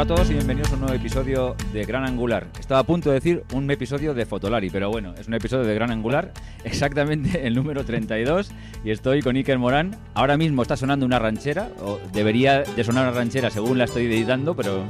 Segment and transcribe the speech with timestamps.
[0.00, 2.46] Hola a todos y bienvenidos a un nuevo episodio de Gran Angular.
[2.58, 5.74] Estaba a punto de decir un episodio de Fotolari, pero bueno, es un episodio de
[5.74, 6.32] Gran Angular,
[6.64, 8.50] exactamente el número 32,
[8.82, 9.94] y estoy con Iker Morán.
[10.14, 14.06] Ahora mismo está sonando una ranchera, o debería de sonar una ranchera según la estoy
[14.06, 14.86] editando, pero...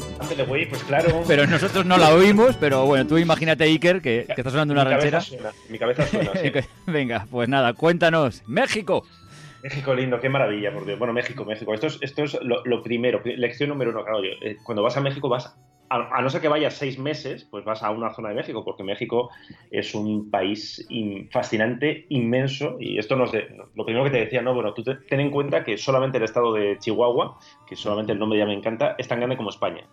[0.67, 1.25] pues claro.
[1.27, 4.85] Pero nosotros no la oímos, pero bueno, tú imagínate, Iker, que, que está sonando una
[4.85, 5.19] mi ranchera.
[5.19, 6.53] Cabeza suena, mi cabeza suena, sí.
[6.87, 8.45] Venga, pues nada, cuéntanos.
[8.47, 9.05] ¡México!
[9.63, 10.99] México lindo, qué maravilla, por Dios.
[10.99, 11.75] Bueno, México, México.
[11.75, 14.23] Esto es, esto es lo, primero, lección número uno, claro.
[14.23, 15.57] Eh, cuando vas a México vas,
[15.91, 18.83] a, no ser que vayas seis meses, pues vas a una zona de México, porque
[18.83, 19.31] México
[19.71, 24.41] es un país in, fascinante, inmenso, y esto nos de, lo primero que te decía,
[24.41, 28.13] no, bueno, tú te, ten en cuenta que solamente el estado de Chihuahua, que solamente
[28.13, 29.87] el nombre ya me encanta, es tan grande como España.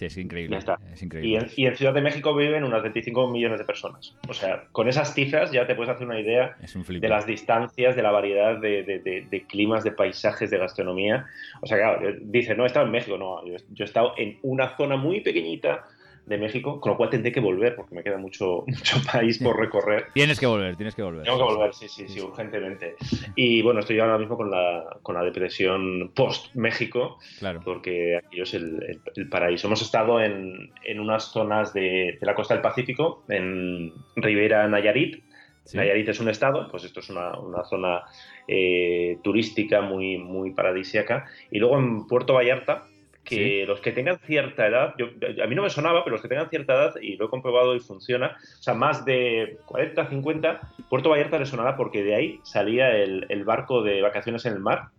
[0.00, 0.54] Sí, es increíble.
[0.54, 0.78] Ya está.
[0.90, 1.30] Es increíble.
[1.30, 4.16] Y, en, y, en, Ciudad de México viven unas 25 millones de personas.
[4.26, 6.56] O sea, con esas cifras ya te puedes hacer una idea
[6.88, 11.26] de las distancias, de la variedad de, de, de, de, climas, de paisajes, de gastronomía.
[11.60, 14.38] O sea, claro, dice, no he estado en México, no, yo, yo he estado en
[14.40, 15.84] una zona muy pequeñita
[16.26, 19.58] de México, con lo cual tendré que volver porque me queda mucho, mucho país por
[19.58, 20.06] recorrer.
[20.14, 21.24] Tienes que volver, tienes que volver.
[21.24, 22.96] Tengo que volver, sí, sí, sí, urgentemente.
[23.34, 27.60] Y bueno, estoy ahora mismo con la, con la depresión post-México, claro.
[27.64, 29.66] porque aquí es el, el, el, paraíso.
[29.66, 35.22] Hemos estado en, en unas zonas de, de, la costa del Pacífico, en Rivera Nayarit.
[35.64, 35.76] Sí.
[35.76, 38.02] Nayarit es un estado, pues esto es una, una zona
[38.48, 41.26] eh, turística muy, muy paradisíaca.
[41.50, 42.86] Y luego en Puerto Vallarta,
[43.30, 45.06] que los que tengan cierta edad, yo,
[45.42, 47.74] a mí no me sonaba, pero los que tengan cierta edad, y lo he comprobado
[47.74, 52.40] y funciona, o sea, más de 40, 50, Puerto Vallarta le sonará porque de ahí
[52.42, 54.90] salía el barco de vacaciones en el mar,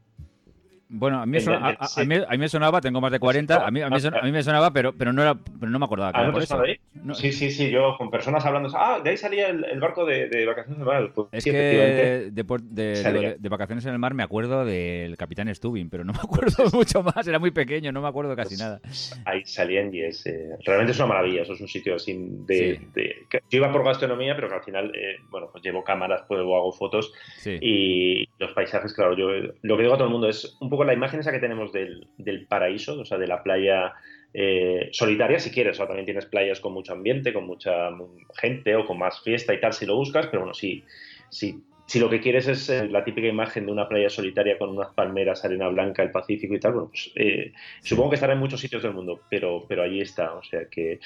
[0.93, 3.19] bueno, a mí, son, a, a, a, mí, a mí, me sonaba, tengo más de
[3.19, 5.79] 40, a mí, mí, son, a mí me sonaba, pero, pero, no, era, pero no
[5.79, 6.11] me acordaba.
[6.13, 6.79] ¿Ah, no te sonaba ahí?
[6.93, 7.15] No.
[7.15, 10.27] Sí, sí, sí, yo con personas hablando, ah, de ahí salía el, el barco de,
[10.27, 11.11] de, vacaciones en el mar.
[11.15, 15.53] Pues, es sí, que de, de, de, vacaciones en el mar me acuerdo del Capitán
[15.55, 18.59] Stubing, pero no me acuerdo mucho más, era muy pequeño, no me acuerdo casi pues,
[18.59, 18.81] nada.
[19.23, 22.81] Ahí salían y es, eh, realmente es una maravilla, eso es un sitio así de...
[22.93, 23.37] Sí.
[23.49, 26.73] yo iba por gastronomía, pero que al final, eh, bueno, pues llevo cámaras, pues hago
[26.73, 27.57] fotos sí.
[27.61, 29.29] y los paisajes, claro, yo
[29.61, 31.71] lo que digo a todo el mundo es un poco la imagen esa que tenemos
[31.71, 33.93] del, del, paraíso, o sea, de la playa
[34.33, 37.89] eh, solitaria, si quieres, o también tienes playas con mucho ambiente, con mucha
[38.35, 40.83] gente o con más fiesta y tal, si lo buscas, pero bueno, si,
[41.29, 44.69] si, si lo que quieres es eh, la típica imagen de una playa solitaria con
[44.69, 48.39] unas palmeras, arena blanca, el Pacífico y tal, bueno, pues eh, supongo que estará en
[48.39, 50.99] muchos sitios del mundo, pero, pero allí está, o sea que,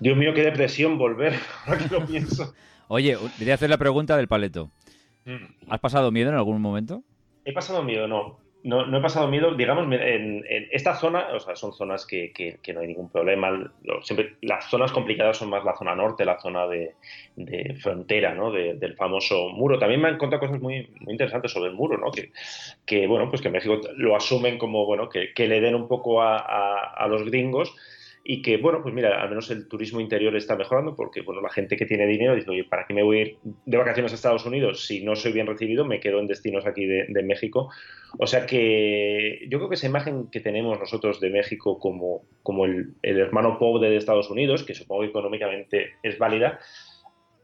[0.00, 1.34] Dios mío, qué depresión volver,
[1.66, 2.54] ahora que lo pienso.
[2.88, 4.70] Oye, quería hacer la pregunta del paleto.
[5.26, 5.68] Mm.
[5.68, 7.02] ¿Has pasado miedo en algún momento?
[7.44, 11.56] He pasado miedo, no no, no, he pasado miedo, digamos, en, esta zona, o sea,
[11.56, 13.72] son zonas que, que, no hay ningún problema.
[14.42, 16.94] Las zonas complicadas son más la zona norte, la zona de,
[17.80, 18.50] frontera, ¿no?
[18.50, 19.78] De, del famoso muro.
[19.78, 22.10] También me han contado cosas muy, muy interesantes sobre el muro, ¿no?
[22.10, 22.32] Que,
[22.84, 26.36] que, bueno, pues que México lo asumen como, bueno, que, le den un poco a,
[26.38, 27.74] a los gringos
[28.22, 31.48] y que, bueno, pues mira, al menos el turismo interior está mejorando porque, bueno, la
[31.48, 34.14] gente que tiene dinero dice, oye, ¿para qué me voy a ir de vacaciones a
[34.14, 35.86] Estados Unidos si no soy bien recibido?
[35.86, 37.70] Me quedo en destinos aquí de, México.
[38.18, 42.66] O sea que yo creo que esa imagen que tenemos nosotros de México como, como
[42.66, 46.60] el, hermano pobre de Estados Unidos, que supongo económicamente es válida,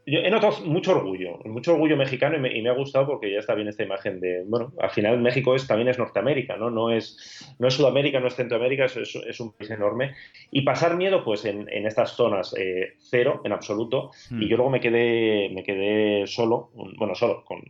[0.09, 3.29] yo he notado mucho orgullo, mucho orgullo mexicano y me, y me, ha gustado porque
[3.29, 6.69] ya está bien esta imagen de, bueno, al final México es, también es Norteamérica, ¿no?
[6.69, 10.15] No es, no es Sudamérica, no es Centroamérica, es, es, es un país enorme.
[10.49, 14.11] Y pasar miedo, pues en, en estas zonas, eh, cero, en absoluto.
[14.29, 14.43] Mm.
[14.43, 17.61] Y yo luego me quedé, me quedé solo, bueno, solo, con,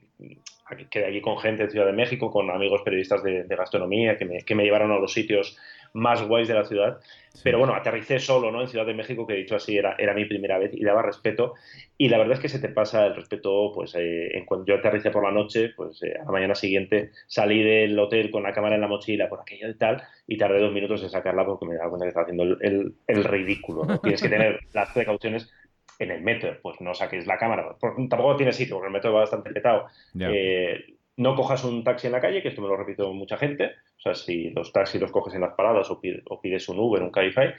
[0.90, 4.26] quedé aquí con gente de Ciudad de México, con amigos periodistas de, de gastronomía que
[4.26, 5.58] me, que me llevaron a los sitios
[5.94, 7.00] más guays de la ciudad.
[7.34, 7.42] Sí.
[7.44, 8.62] Pero bueno, aterricé solo ¿no?
[8.62, 11.54] en Ciudad de México, que dicho así, era, era mi primera vez y daba respeto.
[11.98, 14.76] Y la verdad es que se te pasa el respeto, pues eh, en cuando yo
[14.76, 18.54] aterricé por la noche, pues eh, a la mañana siguiente salí del hotel con la
[18.54, 21.66] cámara en la mochila, por aquello y tal, y tardé dos minutos en sacarla porque
[21.66, 23.86] me daba cuenta que estaba haciendo el, el, el ridículo.
[23.86, 24.00] ¿no?
[24.02, 25.52] Tienes que tener las precauciones
[26.00, 27.76] en el metro, pues no saques la cámara.
[27.80, 29.88] Tampoco tiene sitio, porque el metro va bastante petado.
[30.14, 30.30] Yeah.
[30.32, 30.86] Eh,
[31.18, 33.72] no cojas un taxi en la calle, que esto me lo repito mucha gente.
[33.98, 36.80] O sea, si los taxis los coges en las paradas o pides, o pides un
[36.80, 37.54] Uber, un Cabify,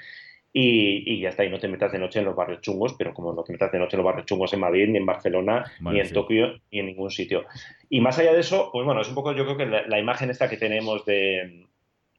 [0.53, 3.13] y, y, ya está, y no te metas de noche en los barrios chungos, pero
[3.13, 5.71] como no te metas de noche en los barrios chungos en Madrid, ni en Barcelona,
[5.81, 6.15] ni en sí.
[6.15, 7.45] Tokio, ni en ningún sitio.
[7.91, 9.99] Y más allá de eso, pues bueno, es un poco, yo creo que la, la
[9.99, 11.67] imagen esta que tenemos de,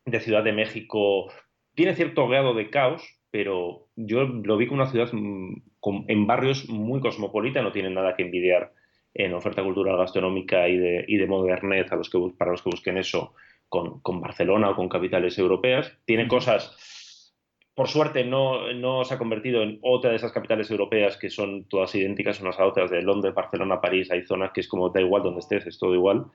[0.06, 1.31] de Ciudad de México
[1.74, 6.28] tiene cierto grado de caos, pero yo lo vi como una ciudad mm, con, en
[6.28, 8.74] barrios muy cosmopolita, no tiene nada que envidiar
[9.14, 12.70] en oferta cultural gastronómica y de, y de modernez a los que, para los que
[12.70, 13.34] busquen eso
[13.68, 15.98] con, con Barcelona o con capitales europeas.
[16.06, 17.34] Tiene cosas,
[17.74, 21.66] por suerte, no, no se ha convertido en otra de esas capitales europeas que son
[21.66, 24.12] todas idénticas unas a otras, de Londres, Barcelona, París.
[24.12, 26.26] Hay zonas que es como da igual donde estés, es todo igual.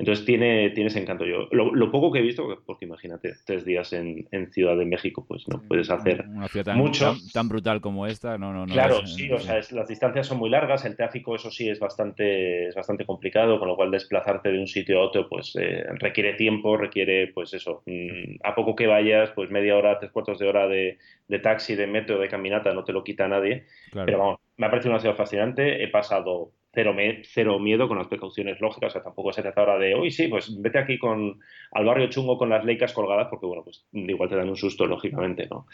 [0.00, 1.26] Entonces tiene, tiene ese encanto.
[1.26, 5.46] Yo, lo, poco que he visto, porque imagínate, tres días en, Ciudad de México, pues
[5.46, 7.14] no puedes hacer Una ciudad tan, mucho.
[7.34, 8.72] Tan, brutal como esta, no, no, no.
[8.72, 12.68] Claro, sí, o sea, las distancias son muy largas, el tráfico, eso sí, es bastante,
[12.68, 16.32] es bastante complicado, con lo cual desplazarte de un sitio a otro, pues eh, requiere
[16.32, 20.48] tiempo, requiere, pues eso, mm, a poco que vayas, pues media hora, tres cuartos de
[20.48, 20.96] hora de,
[21.28, 23.66] de taxi, de metro, de caminata, no te lo quita nadie.
[23.92, 28.60] Pero vamos, me ha parecido una ciudad fascinante, he pasado cero, miedo con las precauciones
[28.60, 31.40] lógicas, o sea, tampoco se trata ahora de, uy, sí, pues vete aquí con,
[31.72, 34.86] al barrio chungo con las leicas colgadas, porque bueno, pues igual te dan un susto,
[34.86, 35.66] lógicamente, ¿no?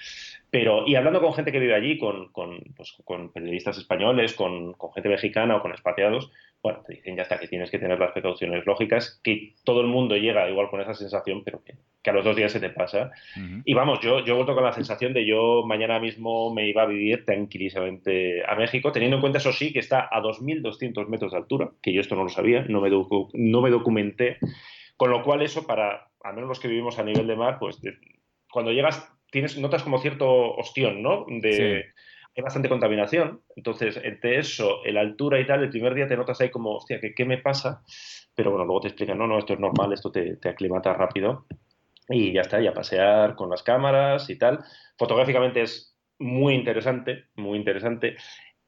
[0.51, 2.97] Pero, y hablando con gente que vive allí, con, con, pues,
[3.35, 6.31] periodistas españoles, con, gente mexicana o con expatriados,
[6.63, 9.89] bueno, te dicen ya está que tienes que tener las precauciones lógicas, que todo el
[9.89, 11.75] mundo llega igual con esa sensación, pero que,
[12.11, 13.11] a los dos días se te pasa.
[13.65, 16.83] Y vamos, yo, yo he vuelto con la sensación de yo mañana mismo me iba
[16.83, 21.33] a vivir tranquilísimamente a México, teniendo en cuenta, eso sí, que está a 2.200 metros
[21.33, 24.39] de altura, que yo esto no lo sabía, no me, no me documenté,
[24.97, 27.81] con lo cual eso para, al menos los que vivimos a nivel de mar, pues
[28.51, 31.27] cuando llegas tienes, notas como cierto ostión, ¿no?
[31.29, 31.85] De,
[32.37, 33.43] hay bastante contaminación.
[33.55, 37.01] Entonces, entre eso, la altura y tal, el primer día te notas ahí como, hostia,
[37.01, 37.83] ¿qué, qué me pasa?
[38.35, 41.47] Pero bueno, luego te explican, no, no, esto es normal, esto te, te aclimata rápido.
[42.09, 44.61] Y ya está, ya pasear con las cámaras y tal.
[44.97, 48.17] Fotográficamente es muy interesante, muy interesante.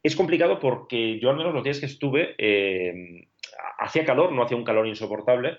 [0.02, 3.29] Es complicado porque yo al menos los días que estuve eh,
[3.79, 5.58] hacía calor, no hacía un calor insoportable,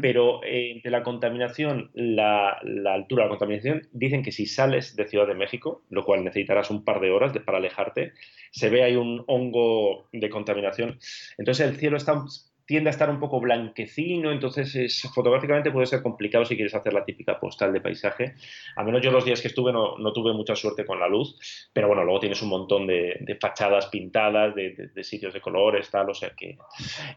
[0.00, 2.58] pero eh, entre la contaminación, la,
[2.92, 6.70] altura de la contaminación, dicen que si sales de Ciudad de México, lo cual necesitarás
[6.70, 8.12] un par de horas para alejarte,
[8.50, 10.98] se ve ahí un hongo de contaminación.
[11.38, 12.22] Entonces el cielo está
[12.68, 16.92] tiende a estar un poco blanquecino, entonces es, fotográficamente puede ser complicado si quieres hacer
[16.92, 18.34] la típica postal de paisaje.
[18.76, 21.34] Al menos yo los días que estuve no, no tuve mucha suerte con la luz,
[21.72, 26.14] pero bueno, luego tienes un montón de, fachadas pintadas, de, sitios de colores, tal, o
[26.14, 26.58] sea que,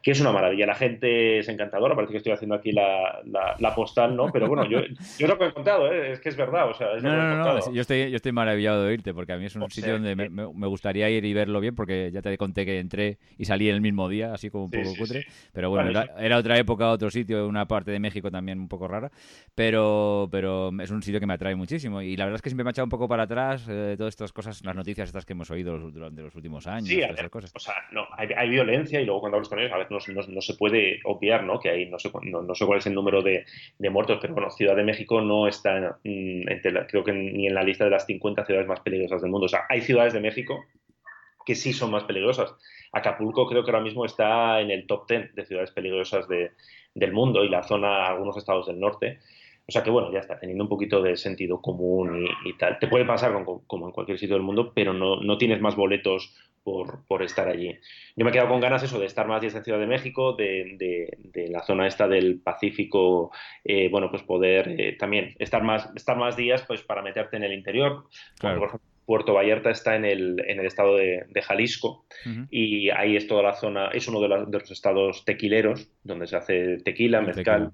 [0.01, 0.65] que, es una maravilla.
[0.65, 3.21] La gente es encantadora, parece que estoy haciendo aquí la,
[3.59, 4.31] la, postal, ¿no?
[4.31, 4.79] Pero bueno, yo,
[5.19, 6.13] yo lo que he contado, ¿eh?
[6.13, 8.83] es que es verdad, o sea, es no, no, no, yo estoy, yo estoy maravillado
[8.83, 11.59] de oírte, porque a mí es un sitio donde me, me, gustaría ir y verlo
[11.59, 14.71] bien, porque ya te conté que entré y salí el mismo día, así como un
[14.71, 18.67] poco cutre, pero bueno, era otra época, otro sitio, una parte de México también un
[18.67, 19.11] poco rara,
[19.55, 22.01] pero, pero es un sitio que me atrae muchísimo.
[22.01, 24.13] Y la verdad es que siempre me ha echado un poco para atrás eh, todas
[24.13, 26.87] estas cosas, las noticias estas que hemos oído durante los últimos años.
[26.87, 27.51] Sí, cosas.
[27.55, 30.41] o sea, no, hay, violencia y luego cuando hablas con ellos, a veces no, no,
[30.41, 31.59] se puede obviar, ¿no?
[31.59, 33.45] Que hay, no sé, no, sé cuál es el número de,
[33.77, 37.53] de, muertos, pero bueno, Ciudad de México no está, mm, entre creo que ni en
[37.53, 39.45] la lista de las 50 ciudades más peligrosas del mundo.
[39.45, 40.65] O sea, hay ciudades de México
[41.45, 42.55] que sí son más peligrosas.
[42.91, 47.43] Acapulco creo que ahora mismo está en el top 10 de ciudades peligrosas del mundo
[47.43, 49.19] y la zona, algunos estados del norte.
[49.67, 52.77] O sea que bueno, ya está, teniendo un poquito de sentido común y, tal.
[52.79, 56.35] Te puede pasar como, en cualquier sitio del mundo, pero no, no tienes más boletos
[56.63, 57.79] por, por, estar allí.
[58.15, 60.33] Yo me he quedado con ganas eso de estar más días en Ciudad de México,
[60.33, 60.75] de,
[61.23, 63.31] de, la zona esta del Pacífico,
[63.63, 67.43] eh, bueno, pues poder eh, también estar más, estar más días pues para meterte en
[67.43, 68.07] el interior.
[68.37, 68.81] Claro.
[69.11, 72.05] Puerto Vallarta está en el, en el estado de, Jalisco
[72.49, 76.77] y ahí es toda la zona, es uno de, los estados tequileros donde se hace
[76.77, 77.73] tequila, mezcal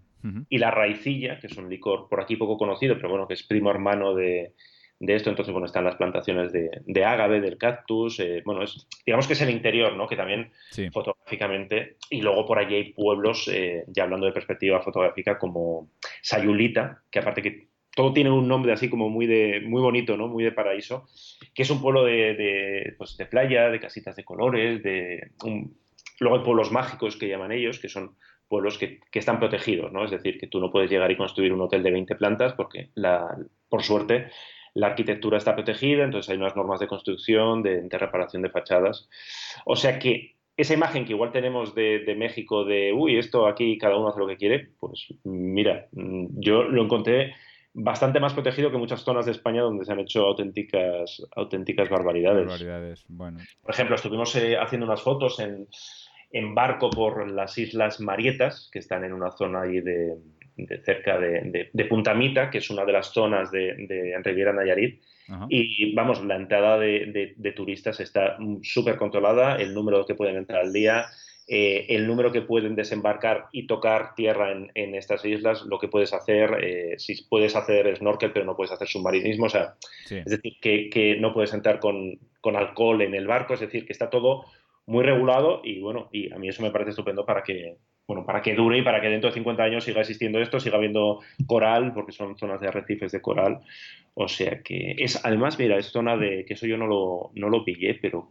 [0.50, 3.44] y la raicilla, que es un licor por aquí poco conocido, pero bueno, que es
[3.44, 4.56] primo hermano de,
[5.00, 5.30] esto.
[5.30, 8.20] Entonces, bueno, están las plantaciones de, de ágave, del cactus.
[8.20, 10.08] Eh, bueno, es, digamos que es el interior, ¿no?
[10.08, 10.50] Que también
[10.92, 11.98] fotográficamente.
[12.10, 15.92] Y luego por allí hay pueblos, eh, ya hablando de perspectiva fotográfica, como
[16.24, 17.68] Sayulita, que aparte que
[17.98, 20.28] todo tiene un nombre así como muy de muy bonito, ¿no?
[20.28, 21.08] Muy de paraíso,
[21.56, 25.32] que es un pueblo de, pues de playa, de casitas de colores, de
[26.20, 28.16] luego hay pueblos mágicos que llaman ellos, que son
[28.48, 30.06] pueblos que, están protegidos, ¿no?
[30.06, 32.92] Es decir, que tú no puedes llegar y construir un hotel de 20 plantas porque
[33.68, 34.28] por suerte
[34.76, 39.10] la arquitectura está protegida, entonces hay unas normas de construcción, de, reparación de fachadas.
[39.66, 43.98] O sea que esa imagen que igual tenemos de, México de, uy, esto aquí cada
[43.98, 47.34] uno hace lo que quiere, pues mira, yo lo encontré
[47.80, 53.06] bastante más protegido que muchas zonas de España donde se han hecho auténticas, auténticas barbaridades.
[53.08, 53.40] bueno.
[53.62, 55.68] Por ejemplo, estuvimos eh, haciendo unas fotos en,
[56.32, 60.16] en, barco por las Islas Marietas, que están en una zona ahí de,
[60.84, 65.00] cerca de, de, Puntamita, que es una de las zonas de, de Riviera Nayarit.
[65.50, 70.74] Y vamos, la entrada de, turistas está súper controlada, el número que pueden entrar al
[70.74, 71.06] día,
[71.50, 76.14] eh, el número que pueden desembarcar y tocar tierra en, estas islas, lo que puedes
[76.14, 79.76] hacer, eh, si puedes hacer snorkel pero no puedes hacer submarinismo, o sea,
[80.10, 84.10] es decir, que, no puedes entrar con, alcohol en el barco, es decir, que está
[84.10, 84.46] todo
[84.86, 87.78] muy regulado y bueno, y a mí eso me parece estupendo para que,
[88.08, 90.76] bueno, para que dure y para que dentro de 50 años siga existiendo esto, siga
[90.78, 93.60] habiendo coral, porque son zonas de arrecifes de coral,
[94.16, 97.50] o sea que es, además, mira, es zona de, que eso yo no lo, no
[97.50, 98.30] lo pillé, pero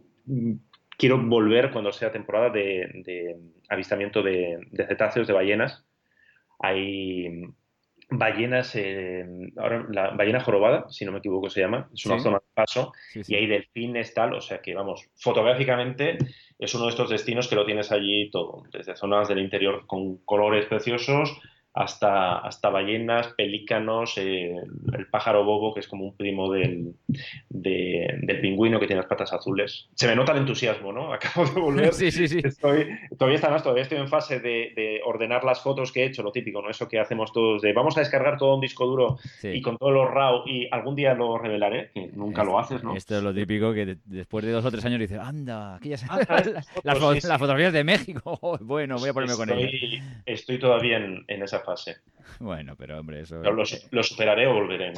[0.97, 3.37] quiero volver cuando sea temporada de,
[3.69, 5.85] avistamiento de, cetáceos, de ballenas,
[6.59, 7.43] hay
[8.09, 8.75] ballenas,
[9.57, 12.93] ahora la ballena jorobada, si no me equivoco se llama, es una zona de paso,
[13.13, 16.17] y hay delfines tal, o sea que vamos, fotográficamente
[16.57, 20.17] es uno de estos destinos que lo tienes allí todo, desde zonas del interior con
[20.25, 21.39] colores preciosos
[21.77, 24.55] hasta, hasta ballenas, pelícanos, eh,
[24.93, 26.95] el pájaro bobo, que es como un primo del,
[27.49, 29.87] del pingüino que tiene las patas azules.
[29.93, 31.13] Se me nota el entusiasmo, ¿no?
[31.13, 31.93] Acabo de volver.
[31.93, 32.41] Sí, sí, sí.
[32.43, 36.31] Estoy, todavía, está, todavía estoy en fase de, ordenar las fotos que he hecho, lo
[36.31, 36.69] típico, ¿no?
[36.69, 39.93] Eso que hacemos todos de vamos a descargar todo un disco duro y con todos
[39.93, 42.95] los RAW y algún día lo revelaré, que nunca lo haces, ¿no?
[42.95, 45.97] Esto es lo típico que después de dos o tres años dices, anda, aquí ya
[45.97, 46.07] se...
[46.83, 48.57] las, fotografías de México.
[48.61, 50.03] bueno, voy a ponerme con ellas.
[50.25, 51.97] Estoy todavía en, en esa fase.
[52.39, 53.41] Bueno, pero hombre, eso.
[53.41, 54.93] lo, superaré o volveré.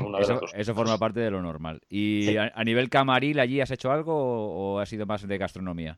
[0.55, 1.81] eso, forma parte de lo normal.
[1.89, 5.97] ¿Y a, nivel camaril allí has hecho algo o, ha sido más de gastronomía?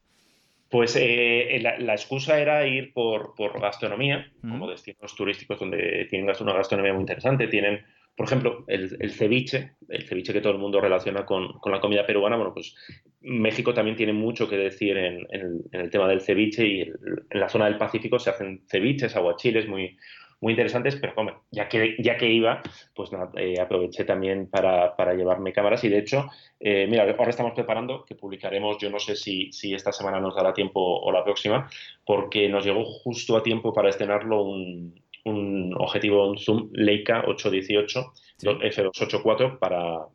[0.69, 6.93] Pues eh, la, excusa era ir por, gastronomía, como destinos turísticos donde tienen una gastronomía
[6.93, 7.47] muy interesante.
[7.47, 7.81] Tienen,
[8.15, 12.37] por ejemplo, el, ceviche, el ceviche que todo el mundo relaciona con, la comida peruana.
[12.37, 12.73] Bueno, pues
[13.19, 15.27] México también tiene mucho que decir en,
[15.73, 19.97] el tema del ceviche y en la zona del Pacífico se hacen ceviches, aguachiles muy,
[20.41, 22.61] muy interesantes, pero como ya que, ya que iba,
[22.93, 26.29] pues eh, aproveché también para, llevarme cámaras y de hecho,
[26.59, 30.35] eh, mira, ahora estamos preparando, que publicaremos, yo no sé si, si esta semana nos
[30.35, 31.69] dará tiempo o la próxima,
[32.05, 38.13] porque nos llegó justo a tiempo para estrenarlo un, un objetivo un Zoom Leica 818
[38.41, 40.07] F284 para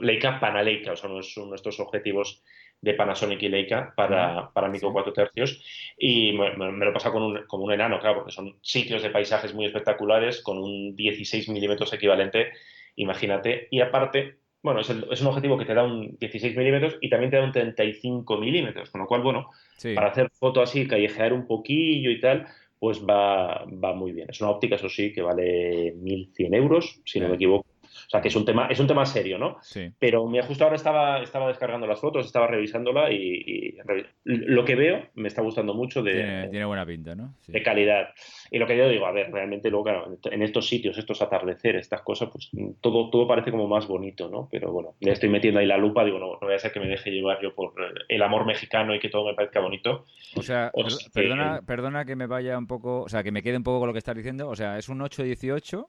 [0.00, 2.42] Leica Panaleica, o sea, es uno de estos objetivos
[2.80, 5.62] de Panasonic y Leica para, para micro 4 tercios.
[5.98, 9.54] Y me, lo pasa con un, como un enano, claro, porque son sitios de paisajes
[9.54, 12.52] muy espectaculares con un 16 milímetros equivalente,
[12.96, 17.08] imagínate, y aparte, bueno, es, es, un objetivo que te da un 16 milímetros y
[17.08, 19.50] también te da un 35 milímetros, con lo cual, bueno,
[19.94, 22.46] para hacer foto así, callejear un poquillo y tal,
[22.78, 24.28] pues va, va muy bien.
[24.30, 28.20] Es una óptica, eso sí, que vale 1.100 euros, si no me equivoco o sea,
[28.20, 29.58] que es un tema, es un tema serio, ¿no?
[29.62, 29.90] Sí.
[29.98, 33.76] Pero me justo ahora estaba, estaba descargando las fotos, estaba revisándola y,
[34.24, 36.48] lo que veo me está gustando mucho de...
[36.50, 37.34] Tiene, buena pinta, ¿no?
[37.46, 38.08] De calidad.
[38.50, 41.82] Y lo que yo digo, a ver, realmente luego, claro, en estos sitios, estos atardeceres,
[41.82, 42.50] estas cosas, pues
[42.80, 44.48] todo, todo parece como más bonito, ¿no?
[44.50, 46.80] Pero bueno, ya estoy metiendo ahí la lupa, digo, no, no voy a ser que
[46.80, 47.74] me deje llevar yo por
[48.08, 50.04] el amor mexicano y que todo me parezca bonito.
[50.36, 50.72] O sea,
[51.12, 53.88] perdona, perdona que me vaya un poco, o sea, que me quede un poco con
[53.88, 55.88] lo que estás diciendo, o sea, es un 818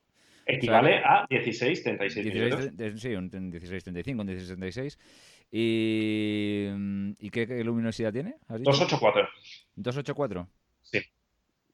[0.49, 4.99] Equivale a 16, 36 Sí, un 16, 35, un 16, 36.
[5.51, 6.67] ¿Y,
[7.19, 8.35] ¿Y qué, luminosidad tiene?
[8.49, 9.27] 284.
[9.77, 10.47] ¿284?
[10.81, 10.99] Sí.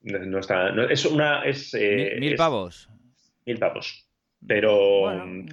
[0.02, 1.44] No, está, es una.
[1.44, 2.88] Es, eh, ¿Mil, pavos?
[3.44, 4.06] Mil pavos.
[4.46, 5.10] Pero,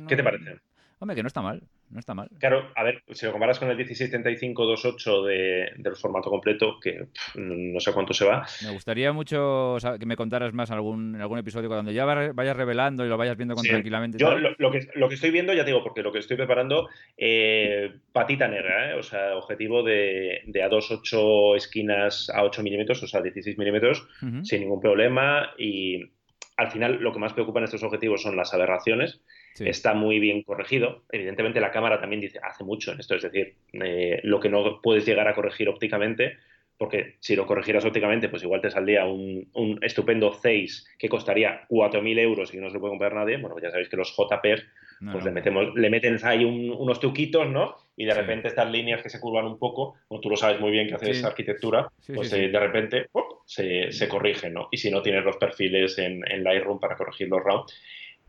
[0.07, 0.59] ¿qué te parece?
[0.99, 1.63] Hombre, que no está mal
[1.93, 2.29] no está mal.
[2.39, 7.79] Claro, a ver, si lo comparas con el 1635-28 de, del formato completo, que no
[7.79, 8.45] sé cuánto se va.
[8.63, 13.05] Me gustaría mucho que me contaras más en algún, algún episodio cuando ya vayas revelando
[13.05, 14.17] y lo vayas viendo con tranquilamente.
[14.17, 17.93] Yo lo, que, lo que estoy viendo, ya digo, porque lo que estoy preparando, eh,
[18.11, 18.93] patita negra, ¿eh?
[18.95, 24.07] o sea, objetivo de, de a 2,8 esquinas a 8 milímetros, o sea, 16 milímetros,
[24.43, 25.51] sin ningún problema.
[25.57, 26.11] Y
[26.57, 29.21] al final lo que más preocupa en estos objetivos son las aberraciones
[29.59, 31.03] está muy bien corregido.
[31.11, 34.81] Evidentemente la cámara también dice, hace mucho en esto, es decir, eh, lo que no
[34.81, 36.37] puedes llegar a corregir ópticamente,
[36.77, 42.19] porque si lo corrigieras ópticamente, pues igual te saldría un, estupendo 6 que costaría 4.000
[42.19, 43.37] euros y que no se lo puede comprar nadie.
[43.37, 44.63] Bueno, ya sabéis que los JPEG,
[45.11, 47.75] pues le, metemos, le meten ahí unos truquitos, ¿no?
[47.95, 50.71] Y de repente estas líneas que se curvan un poco, como tú lo sabes muy
[50.71, 53.05] bien que haces arquitectura, pues eh, de repente
[53.45, 54.67] se, se, corrigen, ¿no?
[54.71, 57.65] Y si no tienes los perfiles en, en Lightroom para corregir los RAW,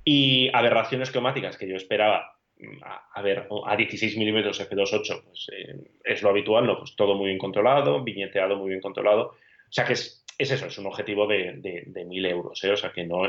[0.04, 2.82] y aberraciones cromáticas que yo esperaba mm,
[3.14, 6.78] a, ver a 16 milímetros f2.8 pues eh, es lo habitual, ¿no?
[6.78, 9.28] Pues todo muy bien controlado, viñeteado muy bien controlado.
[9.28, 12.73] O sea que es, es eso, es un objetivo de, de, 1.000 euros, ¿eh?
[12.73, 13.25] O sea que no,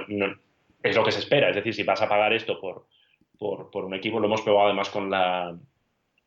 [0.83, 1.49] es lo que se espera.
[1.49, 2.87] Es decir, si vas a pagar esto por,
[3.39, 5.57] por, por un equipo, lo hemos probado además con la,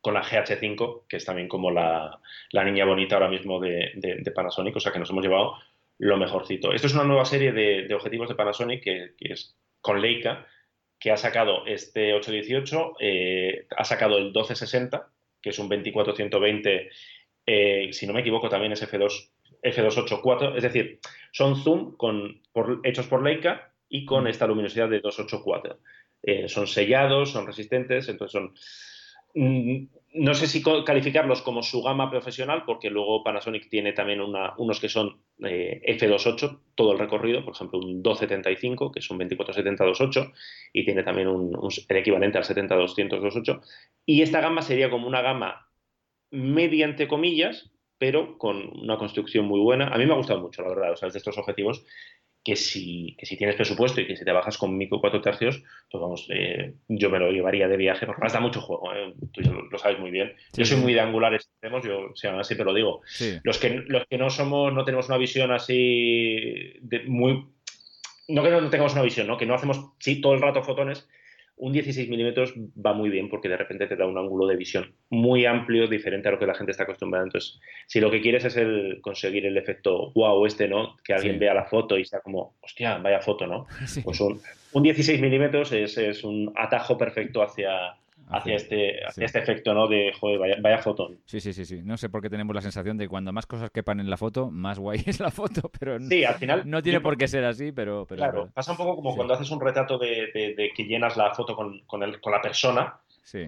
[0.01, 2.19] con la GH5, que es también como la,
[2.51, 5.55] la niña bonita ahora mismo de, de, Panasonic, o sea que nos hemos llevado
[5.99, 6.73] lo mejorcito.
[6.73, 10.47] Esto es una nueva serie de, objetivos de Panasonic que es con Leica,
[10.99, 15.09] que ha sacado este 818, eh, ha sacado el 1260,
[15.41, 16.89] que es un 24-120,
[17.45, 19.31] eh, si no me equivoco también es F2,
[19.63, 20.99] F284, es decir,
[21.31, 22.41] son zoom con,
[22.83, 24.27] hechos por Leica y con mm.
[24.27, 25.79] esta luminosidad de 284.
[26.21, 28.53] Eh, son sellados, son resistentes, entonces son...
[29.35, 34.79] Mm, no sé si calificarlos como su gama profesional, porque luego Panasonic tiene también unos
[34.79, 40.33] que son eh, F28, todo el recorrido, por ejemplo, un 275, que es un 2470-28,
[40.73, 43.61] y tiene también el equivalente al 70-200-28.
[44.05, 45.69] Y esta gama sería como una gama
[46.31, 49.89] mediante comillas, pero con una construcción muy buena.
[49.89, 51.85] A mí me ha gustado mucho, la verdad, o de estos objetivos.
[52.49, 55.61] Que si, que si tienes presupuesto y que si te bajas con micro 4 tercios,
[55.91, 59.13] pues vamos, eh, yo me lo llevaría de viaje, porque más da mucho juego, ¿eh?
[59.31, 60.33] tú ya lo, sabes muy bien.
[60.53, 63.01] yo soy muy de angulares extremos, yo si así te lo digo.
[63.43, 67.45] Los, que, los que no somos, no tenemos una visión así de muy...
[68.27, 69.37] No que no tengamos una visión, ¿no?
[69.37, 71.07] que no hacemos sí, todo el rato fotones,
[71.59, 74.93] un 16 milímetros va muy bien porque de repente te da un ángulo de visión
[75.09, 77.25] muy amplio, diferente a lo que la gente está acostumbrada.
[77.25, 80.95] Entonces, si lo que quieres es el conseguir el efecto wow, este, ¿no?
[81.03, 83.67] Que alguien vea la foto y sea como, hostia, vaya foto, ¿no?
[84.03, 84.39] Pues un,
[84.71, 87.93] un 16 milímetros es, es, un atajo perfecto hacia,
[88.29, 89.87] hacia, este, este efecto, ¿no?
[89.87, 91.11] De, joder, vaya, foto.
[91.25, 91.81] Sí, sí, sí, sí.
[91.83, 94.17] No sé por qué tenemos la sensación de que cuando más cosas quepan en la
[94.17, 97.45] foto, más guay es la foto, pero sí, al final, no tiene por qué ser
[97.45, 98.05] así, pero...
[98.05, 101.55] claro, pasa un poco como cuando haces un retrato de, de, que llenas la foto
[101.55, 102.99] con, con, el, con la persona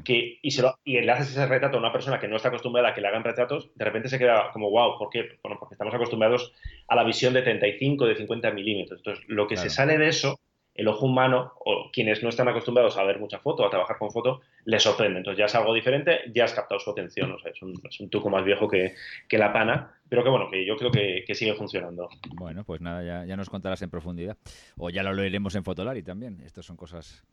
[0.04, 2.50] que, y, se lo, y le haces ese retrato a una persona que no está
[2.50, 5.40] acostumbrada a que le hagan retratos, de repente se queda como, wow, ¿por qué?
[5.42, 6.54] Bueno, porque estamos acostumbrados
[6.88, 9.00] a la visión de 35, de 50 milímetros.
[9.00, 10.40] Entonces, lo que se sale de eso
[10.74, 14.12] el ojo humano o quienes no están acostumbrados a ver mucha foto, a trabajar con
[14.12, 15.20] foto, les sorprende.
[15.20, 17.32] Entonces ya es algo diferente, ya has captado su atención.
[17.34, 18.94] O sea, es, un, es un truco más viejo que,
[19.32, 22.10] la pana, pero que bueno, que yo creo que, sigue funcionando.
[22.36, 24.38] Bueno, pues nada, ya, ya, nos contarás en profundidad.
[24.78, 26.42] O ya lo leeremos en Fotolari también.
[26.46, 27.24] Estas son cosas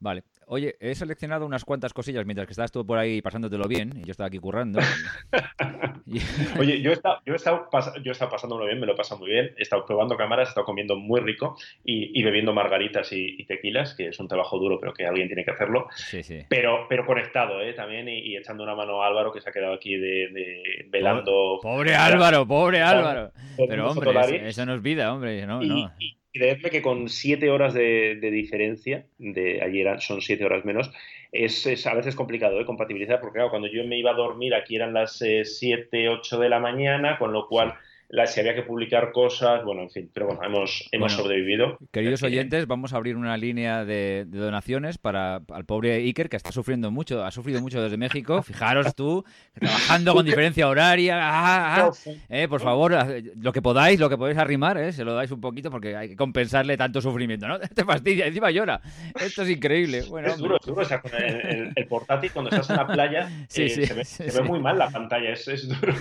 [0.00, 0.24] Vale.
[0.46, 4.04] Oye, he seleccionado unas cuantas cosillas mientras que estabas tú por ahí pasándotelo bien y
[4.04, 4.78] yo estaba aquí currando.
[6.58, 7.68] Oye, yo he, estado, yo, he estado
[8.02, 9.52] yo he estado pasándolo bien, me lo he pasado muy bien.
[9.56, 14.08] He estado probando cámaras, he estado comiendo muy rico y, bebiendo margaritas y, tequilas, que
[14.08, 15.88] es un trabajo duro, pero que alguien tiene que hacerlo.
[15.94, 16.44] Sí, sí.
[16.48, 17.72] Pero, pero conectado ¿eh?
[17.72, 21.58] también y, echando una mano a Álvaro, que se ha quedado aquí de, velando.
[21.60, 23.32] Pobre Álvaro, pobre Álvaro.
[23.56, 25.46] Pero hombre, eso, no es vida, hombre.
[25.46, 25.92] No, no.
[26.36, 30.92] Creedme que con siete horas de, diferencia, de ayer son siete horas menos,
[31.32, 34.76] es, a veces complicado de compatibilizar, porque claro, cuando yo me iba a dormir aquí
[34.76, 37.74] eran las eh, siete, ocho de la mañana, con lo cual
[38.08, 41.78] la, si había que publicar cosas, bueno, en fin, pero bueno, hemos, hemos sobrevivido.
[41.90, 46.52] Queridos oyentes, vamos a abrir una línea de, donaciones para al pobre Iker, que está
[46.52, 48.42] sufriendo mucho, ha sufrido mucho desde México.
[48.42, 51.18] Fijaros tú, trabajando con diferencia horaria.
[51.20, 51.92] Ah, ah,
[52.28, 52.94] eh, por favor,
[53.36, 56.10] lo que podáis, lo que podéis arrimar, eh, se lo dais un poquito porque hay
[56.10, 57.58] que compensarle tanto sufrimiento, ¿no?
[57.74, 58.80] Te fastidia, encima llora.
[59.20, 60.02] Esto es increíble.
[60.08, 60.82] Bueno, es duro, es duro.
[60.82, 64.78] O sea, con el, portátil, cuando estás en la playa, eh, se, ve, muy mal
[64.78, 65.94] la pantalla, es, es duro.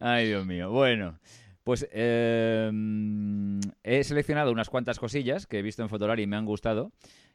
[0.00, 0.70] Ay, Dios mío.
[0.70, 1.18] Bueno,
[1.64, 6.46] pues em, he seleccionado unas cuantas cosillas que he visto en Fotolari y me han
[6.46, 6.92] gustado.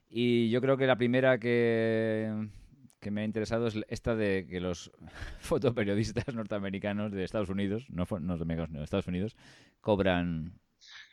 [0.10, 2.50] Y yo creo que la primera que,
[3.10, 4.92] me ha interesado es esta de que los
[5.40, 9.36] fotoperiodistas norteamericanos de Estados Unidos, no, no de Estados Unidos,
[9.82, 10.60] cobran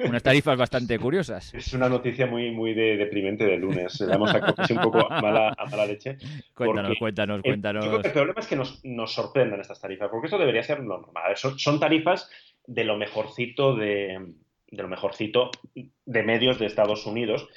[0.00, 1.52] unas tarifas bastante curiosas.
[1.54, 4.00] Es una noticia muy, muy de, deprimente de lunes.
[4.00, 6.16] Le damos a un poco a mala, a mala leche.
[6.54, 8.04] Cuéntanos, cuéntanos, cuéntanos.
[8.04, 11.37] el problema es que nos, nos, sorprendan estas tarifas, porque eso debería ser lo normal.
[11.37, 12.30] Son, son tarifas
[12.66, 14.35] de lo mejorcito de,
[14.70, 17.48] de lo mejorcito de medios de Estados Unidos.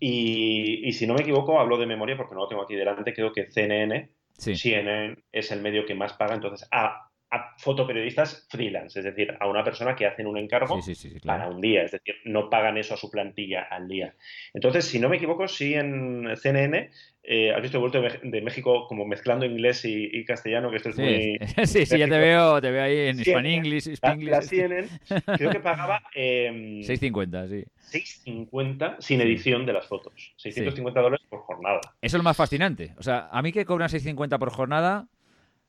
[0.00, 3.14] Y, y, si no me equivoco, hablo de memoria porque no lo tengo aquí delante,
[3.14, 6.34] creo que CNN, CNN es el medio que más paga.
[6.34, 10.80] Entonces, a a fotoperiodistas freelance, es decir, a una persona que hacen un encargo
[11.24, 14.14] para un día, es decir, no pagan eso a su plantilla al día.
[14.54, 16.90] Entonces, si no me equivoco, sí en CNN,
[17.22, 20.98] eh, has visto he vuelto de México como mezclando inglés y, castellano, que esto es
[20.98, 21.38] muy...
[21.66, 24.88] sí, sí, ya te veo, te veo ahí en Spanish English, La, CNN
[25.36, 26.00] creo que pagaba...
[26.14, 27.62] 6.50, em,
[27.92, 28.24] sí.
[28.24, 30.32] 6.50 sin edición de las fotos.
[30.36, 31.80] 650 dólares por jornada.
[32.00, 32.94] Eso es lo más fascinante.
[32.96, 35.08] O sea, a mí que cobran 6.50 por jornada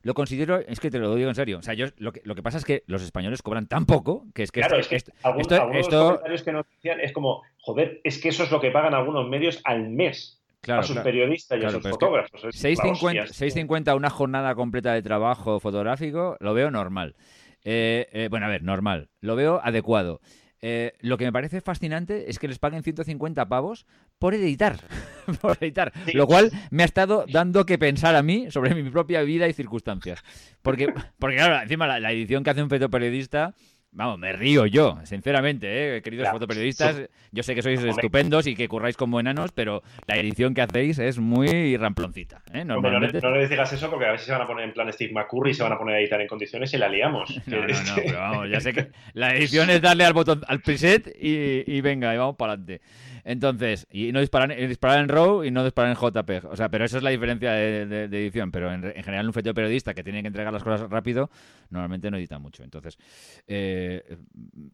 [0.02, 1.58] lo considero, es que te lo digo en serio.
[1.58, 4.26] O sea, yo lo que, lo que pasa es que los españoles cobran tan poco
[4.34, 5.48] que es que, claro, es que esto, algunos,
[5.88, 9.28] comentarios que nos decían es como, joder, es que eso es lo que pagan algunos
[9.28, 10.40] medios al mes.
[10.68, 12.42] a sus periodistas y a sus fotógrafos.
[12.42, 17.14] 6.50 una jornada completa de trabajo fotográfico lo veo normal.
[17.62, 19.10] Eh, eh, bueno, a ver, normal.
[19.20, 20.20] Lo veo adecuado.
[20.62, 23.86] Eh, lo que me parece fascinante es que les paguen 150 pavos
[24.20, 24.76] por editar.
[25.40, 25.92] por editar.
[26.14, 29.52] Lo cual me ha estado dando que pensar a mí sobre mi propia vida y
[29.52, 30.22] circunstancias.
[30.62, 33.54] Porque, porque claro, encima la, la edición que hace un fotoperiodista
[33.92, 36.02] Vamos, me río yo, sinceramente, ¿eh?
[36.02, 37.08] queridos fotoperiodistas.
[37.32, 41.00] Yo sé que sois estupendos y que curráis como enanos, pero la edición que hacéis
[41.00, 42.40] es muy ramploncita.
[42.52, 42.64] ¿eh?
[42.64, 43.20] Normalmente...
[43.20, 45.50] no, le, digas eso porque a veces se van a poner en plan Steve McCurry
[45.50, 47.40] y se van a poner a editar en condiciones y la liamos.
[47.50, 50.60] No, no, no, pero vamos, ya sé que la edición es darle al botón, al
[50.60, 52.80] preset y, venga, y vamos para adelante.
[53.30, 56.46] Entonces, y no disparan, disparar en RAW y no disparar en JPEG.
[56.46, 58.50] O sea, pero esa es la diferencia de, edición.
[58.50, 61.30] Pero en, general, un feto periodista que tiene que entregar las cosas rápido,
[61.70, 62.64] normalmente no edita mucho.
[62.64, 62.98] Entonces,
[63.46, 64.16] eh,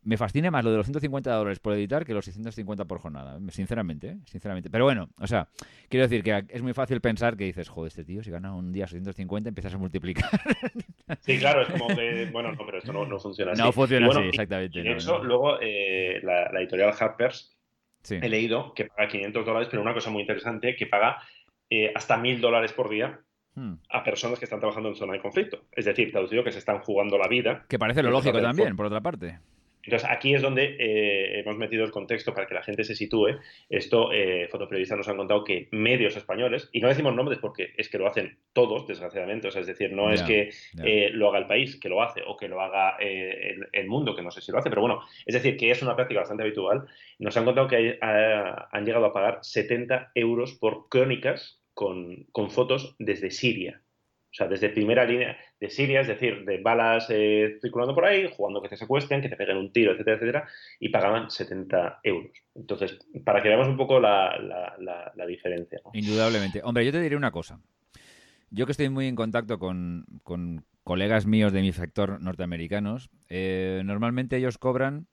[0.05, 3.39] me fascina más lo de los 150 dólares por editar que los 650 por jornada.
[3.51, 4.17] Sinceramente, ¿eh?
[4.25, 4.71] sinceramente.
[4.71, 5.49] Pero bueno, o sea,
[5.91, 8.73] quiero decir que es muy fácil pensar que dices, joder, este tío, si gana un
[8.73, 10.31] día 650, empiezas a multiplicar.
[11.21, 13.61] Sí, claro, es como que, bueno, no, pero esto no, funciona así.
[13.61, 14.83] No funciona así, exactamente.
[14.83, 17.56] de hecho, luego eh, la, la editorial Harper's
[18.11, 21.19] he leído que paga 500 dólares, pero una cosa muy interesante, que paga
[21.71, 23.21] eh, hasta 1000 dólares por día
[23.55, 23.75] hmm.
[23.91, 25.65] a personas que están trabajando en zona de conflicto.
[25.73, 27.65] Es decir, traducido que se están jugando la vida.
[27.69, 29.39] Que parece lo lógico también, por otra parte.
[29.87, 33.39] Entonces, aquí es donde eh, hemos metido el contexto para que la gente se sitúe.
[33.69, 37.89] Esto, eh, fotoperiodistas nos han contado que medios españoles, y no decimos nombres porque es
[37.89, 40.51] que lo hacen todos, desgraciadamente, o sea, es decir, no es que
[40.85, 44.23] eh, lo haga el país, que lo hace, o que lo haga el, mundo, que
[44.23, 46.87] no sé si lo hace, pero bueno, es decir, que es una práctica bastante habitual.
[47.19, 52.97] Nos han contado que han llegado a pagar 70 euros por crónicas con, con fotos
[52.99, 53.83] desde Siria.
[54.37, 58.29] O sea, desde primera línea de Siria, es decir, de balas eh, circulando por ahí,
[58.37, 62.33] jugando que te secuestren, que te peguen un tiro, etcétera, etcétera, y pagaban 70 euros.
[62.55, 64.75] Entonces, para que veamos un poco la,
[65.27, 65.81] diferencia.
[65.95, 66.61] Indudablemente.
[66.65, 67.63] Hombre, yo te diré una cosa.
[68.51, 70.05] Yo que estoy muy en contacto con,
[70.85, 75.07] colegas míos de mi sector norteamericanos, eh, normalmente ellos cobran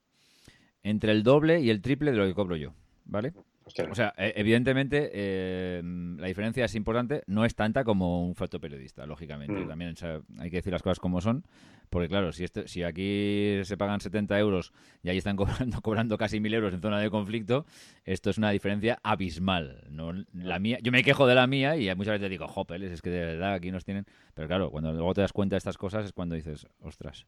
[0.82, 2.74] entre el doble y el triple de lo que cobro yo,
[3.06, 3.32] ¿vale?
[3.66, 5.82] O sea, e, evidentemente eh,
[6.18, 9.64] la diferencia es importante, no es tanta como un fotoperiodista, lógicamente.
[9.64, 9.68] Mm.
[9.68, 9.94] También
[10.38, 11.44] hay que decir las cosas como son,
[11.88, 14.72] porque claro, si, este, si aquí se pagan 70 euros
[15.02, 17.64] y ahí están cobrando, cobrando casi 1.000 euros en zona de conflicto,
[18.04, 19.84] esto es una diferencia abismal.
[19.90, 20.12] ¿no?
[20.34, 23.10] La mía, yo me quejo de la mía y muchas veces digo, jopeles, es que
[23.10, 24.04] de verdad aquí nos tienen...
[24.34, 27.26] Pero claro, cuando luego te das cuenta de estas cosas es cuando dices, ostras...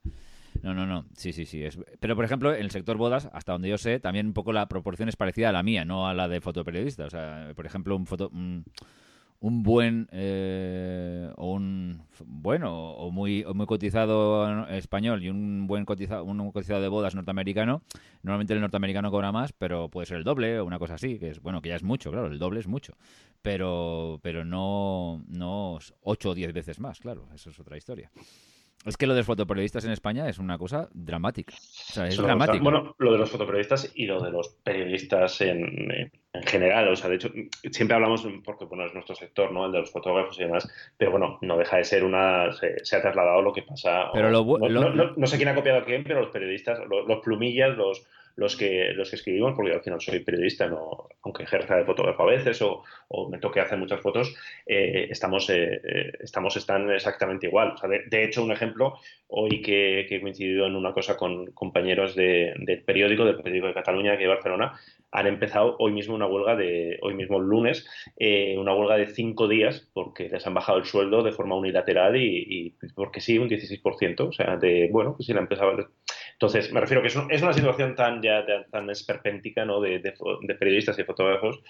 [0.62, 1.04] No, no, no.
[1.16, 1.64] Sí, sí, sí.
[2.00, 4.68] Pero, por ejemplo, en el sector bodas, hasta donde yo sé, también un poco la
[4.68, 7.04] proporción es parecida a la mía, no a la de fotoperiodista.
[7.04, 8.30] O sea, por ejemplo, un foto...
[9.38, 16.24] Un, buen eh, o un bueno o muy muy cotizado español y un buen cotizado
[16.24, 17.82] un cotizado de bodas norteamericano
[18.22, 21.28] normalmente el norteamericano cobra más pero puede ser el doble o una cosa así que
[21.30, 22.94] es bueno que ya es mucho claro el doble es mucho
[23.42, 28.11] pero pero no no ocho o diez veces más claro eso es otra historia
[28.87, 31.55] es que lo de los fotoperiodistas en España es una cosa dramática.
[31.55, 32.62] O sea, es dramático.
[32.62, 36.88] Bueno, lo de los fotoperiodistas y lo de los periodistas en, en, general.
[36.88, 37.31] O sea, de hecho,
[37.70, 39.66] siempre hablamos, porque bueno, es nuestro sector, ¿no?
[39.66, 40.68] El de los fotógrafos y demás.
[40.96, 42.53] Pero bueno, no deja de ser una.
[42.53, 44.11] Se, ha trasladado lo que pasa.
[44.12, 48.55] Pero no, sé quién ha copiado a quién, pero los periodistas, los plumillas, los los
[48.55, 52.27] que, los que escribimos, porque al final soy periodista, no, aunque ejerza de fotógrafo a
[52.27, 54.35] veces o, o me toque hacer muchas fotos,
[54.66, 57.75] eh, estamos, eh, eh, estamos están exactamente igual.
[58.11, 62.83] de, hecho, un ejemplo, hoy que, he coincidido en una cosa con compañeros de, del
[62.83, 64.79] periódico, del periódico de Cataluña, aquí de Barcelona,
[65.12, 67.87] han empezado hoy mismo una huelga de, hoy mismo el lunes,
[68.59, 72.44] una huelga de cinco días porque les han bajado el sueldo de forma unilateral y,
[72.49, 75.64] y porque sí, un 16%, o sea, de, bueno, pues si la empresa
[76.37, 79.81] entonces, me refiero que es, una situación tan ya tan esperpéntica ¿no?
[79.81, 80.01] de,
[80.59, 81.62] periodistas y fotógrafos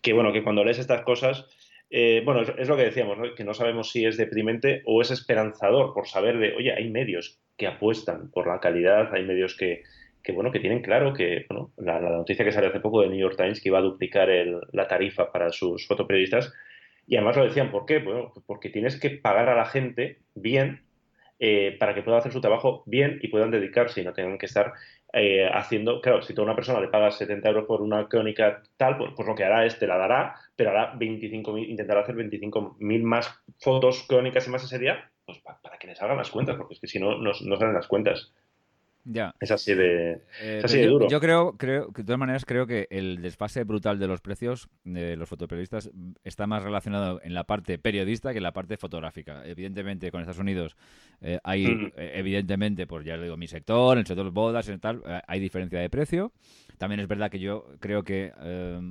[0.00, 1.44] que, bueno, que cuando lees estas cosas,
[1.90, 5.92] eh, bueno, es, lo que decíamos, que no sabemos si es deprimente o es esperanzador
[5.92, 9.82] por saber de, oye, hay medios que apuestan por la calidad, hay medios que,
[10.22, 13.20] que bueno, que tienen claro que, bueno, la, noticia que salió hace poco de New
[13.20, 14.30] York Times que iba a duplicar
[14.72, 16.54] la tarifa para sus fotoperiodistas,
[17.06, 17.98] y además lo decían, ¿por qué?
[17.98, 20.85] Bueno, porque tienes que pagar a la gente bien
[21.38, 24.46] eh, para que puedan hacer su trabajo bien y puedan dedicarse y no tengan que
[24.46, 24.72] estar
[25.12, 28.98] eh, haciendo, claro, si toda una persona le paga 70 euros por una crónica tal,
[28.98, 33.02] pues, pues, lo que hará es te la dará, pero hará 25 intentará hacer 25.000
[33.02, 36.74] más fotos crónicas y más ese día, pues para, que les hagan las cuentas, porque
[36.74, 38.32] es que si no, no, no salen las cuentas.
[39.08, 39.36] Ya.
[39.38, 41.08] Es así de, eh, duro.
[41.08, 44.68] Yo creo, creo que de todas maneras creo que el desfase brutal de los precios
[44.82, 45.90] de los fotoperiodistas
[46.24, 49.46] está más relacionado en la parte periodista que en la parte fotográfica.
[49.46, 50.76] Evidentemente, con Estados Unidos
[51.20, 51.92] eh, hay, mm.
[51.96, 55.78] eh, evidentemente, pues ya digo, mi sector, el sector de bodas y tal, hay diferencia
[55.78, 56.32] de precio.
[56.76, 58.32] También es verdad que yo creo que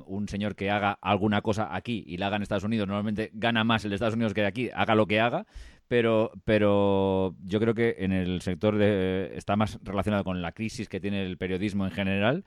[0.07, 3.65] un señor que haga alguna cosa aquí y la haga en Estados Unidos, normalmente gana
[3.65, 5.45] más el de Estados Unidos que de aquí, haga lo que haga
[5.87, 10.89] pero, pero yo creo que en el sector de, está más relacionado con la crisis
[10.89, 12.43] que tiene el periodismo en general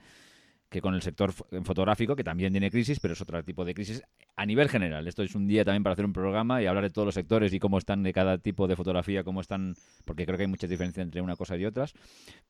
[0.69, 4.03] que con el sector fotográfico, que también tiene crisis, pero es otro tipo de crisis
[4.35, 5.07] a nivel general.
[5.07, 7.51] Esto es un día también para hacer un programa y hablar de todos los sectores
[7.53, 9.73] y cómo están de cada tipo de fotografía, cómo están,
[10.05, 11.93] porque creo que hay muchas diferencias entre una cosa y otras,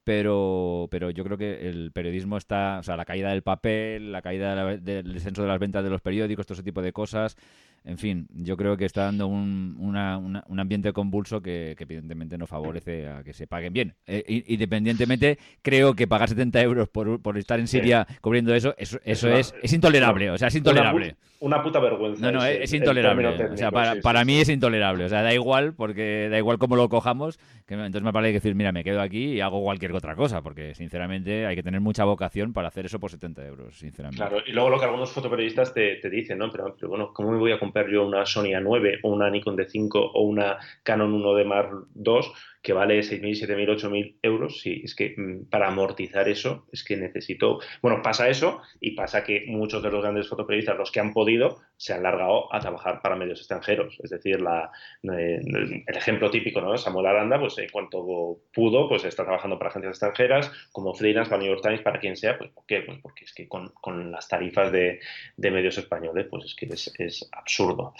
[0.03, 4.21] pero, pero yo creo que el periodismo está, o sea, la caída del papel, la
[4.21, 7.37] caída del descenso de las ventas de los periódicos, todo ese tipo de cosas,
[7.85, 13.07] en fin, yo creo que está dando un, un ambiente convulso que, evidentemente no favorece
[13.07, 13.95] a que se paguen bien.
[14.05, 18.99] Eh, independientemente, creo que pagar 70 euros por, por estar en Siria cubriendo eso, eso,
[19.03, 20.29] eso es, es, intolerable.
[20.29, 21.15] o sea, es intolerable.
[21.39, 22.31] Una, puta vergüenza.
[22.31, 23.27] No, no, es, intolerable.
[23.27, 25.05] o sea, para, para mí es intolerable.
[25.05, 28.55] O sea, da igual, porque da igual cómo lo cojamos, que entonces me parece decir,
[28.55, 32.03] mira, me quedo aquí y hago cualquier otra cosa, porque sinceramente hay que tener mucha
[32.03, 34.17] vocación para hacer eso por 70 euros, sinceramente.
[34.17, 36.49] Claro, y luego lo que algunos fotoperiodistas te, te dicen, ¿no?
[36.51, 39.57] Pero, pero bueno, ¿cómo me voy a comprar yo una Sony A9 o una Nikon
[39.57, 42.21] D5 o una Canon 1D Mark II
[42.61, 46.97] que vale 6.000, 7.000, 8.000 euros, sí, es que mm, para amortizar eso es que
[46.97, 47.59] necesito...
[47.81, 51.59] Bueno, pasa eso y pasa que muchos de los grandes fotoperiodistas, los que han podido,
[51.77, 53.97] se han largado a trabajar para medios extranjeros.
[54.03, 54.69] Es decir, la,
[55.03, 55.39] eh,
[55.87, 56.77] el ejemplo típico, ¿no?
[56.77, 61.41] Samuel Aranda, pues en cuanto pudo, pues está trabajando para agencias extranjeras, como freelance, para
[61.41, 62.81] New York Times, para quien sea, pues ¿por qué?
[62.81, 64.99] Pues porque es que con, con las tarifas de,
[65.37, 67.93] de, medios españoles, pues es que es, es, absurdo.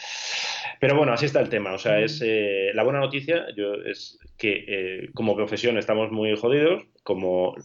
[0.80, 1.74] Pero bueno, así está el tema.
[1.74, 6.36] O sea, es eh, la buena noticia yo, es que eh, como profesión estamos muy
[6.36, 7.56] jodidos, como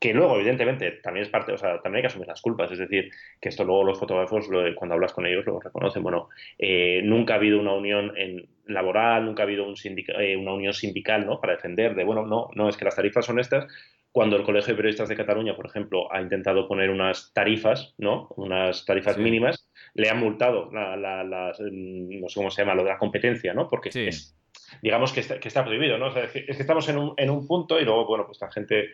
[0.00, 2.78] que luego, evidentemente, también es parte, o sea, también hay que asumir las culpas, es
[2.78, 6.02] decir, que esto luego los fotógrafos, cuando hablas con ellos, lo reconocen.
[6.02, 10.54] Bueno, eh, nunca ha habido una unión en laboral, nunca ha habido un eh, una
[10.54, 11.38] unión sindical, ¿no?
[11.38, 13.66] Para defender de, bueno, no, no, es que las tarifas son estas.
[14.10, 18.28] Cuando el Colegio de Periodistas de Cataluña, por ejemplo, ha intentado poner unas tarifas, ¿no?
[18.36, 22.98] Unas tarifas mínimas, le han multado la, no sé cómo se llama, lo de la
[22.98, 23.68] competencia, ¿no?
[23.68, 24.39] Porque es
[24.82, 26.14] digamos que está, prohibido, ¿no?
[26.16, 28.90] es, que estamos en un, en un, punto y luego, bueno, pues la gente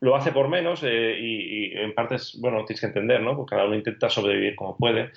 [0.00, 3.36] lo hace por menos eh, y, en parte, bueno, tienes que entender, ¿no?
[3.36, 5.12] Porque cada uno intenta sobrevivir como puede.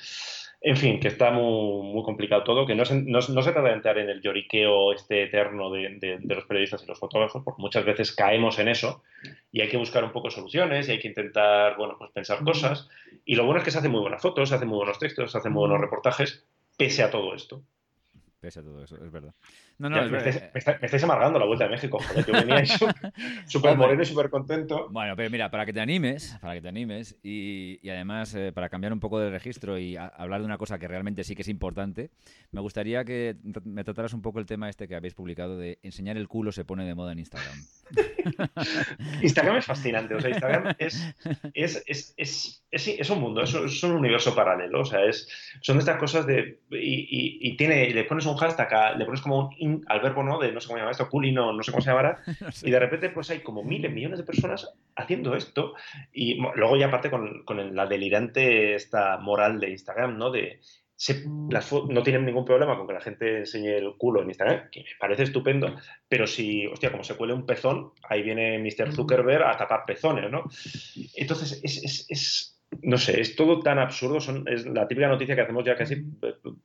[0.62, 3.74] En fin, que está muy, muy complicado todo, que no se, no, se trata de
[3.74, 7.84] entrar en el lloriqueo este eterno de, de, los periodistas y los fotógrafos, porque muchas
[7.84, 9.04] veces caemos en eso
[9.52, 12.88] y hay que buscar un poco soluciones y hay que intentar, bueno, pues pensar cosas.
[13.26, 15.32] Y lo bueno es que se hacen muy buenas fotos, se hacen muy buenos textos,
[15.32, 16.46] se hacen muy buenos reportajes,
[16.78, 17.64] pese a todo esto
[18.40, 19.34] pese a todo eso, es verdad.
[19.78, 22.26] No, no, me, estáis, amargando la vuelta de México, joder.
[22.26, 22.64] Yo venía
[23.46, 24.88] súper moreno y súper contento.
[24.90, 28.70] Bueno, pero mira, para que te animes, para que te animes y, además eh, para
[28.70, 31.50] cambiar un poco de registro y hablar de una cosa que realmente sí que es
[31.50, 32.10] importante,
[32.52, 33.36] me gustaría que
[33.66, 36.64] me trataras un poco el tema este que habéis publicado de enseñar el culo se
[36.64, 37.58] pone de moda en Instagram.
[39.22, 41.14] Instagram es fascinante, o sea, Instagram es,
[41.54, 41.84] es,
[42.16, 45.28] es, es, un mundo, es, un universo paralelo, o sea, es,
[45.62, 46.62] son estas cosas de...
[46.72, 50.52] Y, y, tiene, le pones un hashtag, le pones como un al verbo no, de
[50.52, 52.22] no sé cómo llama esto, culino, no sé cómo se llamará,
[52.64, 55.74] y de repente pues hay como miles, millones de personas haciendo esto,
[56.12, 60.32] y luego ya aparte con, con la delirante esta moral de Instagram, ¿no?
[60.32, 60.60] De
[61.50, 64.82] las no tienen ningún problema con que la gente enseñe el culo en Instagram, que
[64.82, 65.76] me parece estupendo,
[66.08, 68.94] pero si, hostia, como se cuele un pezón, ahí viene Mr.
[68.94, 70.46] Zuckerberg a tapar pezones, ¿no?
[71.16, 75.42] Entonces, es, es no sé, es todo tan absurdo, son, es la típica noticia que
[75.42, 76.04] hacemos ya casi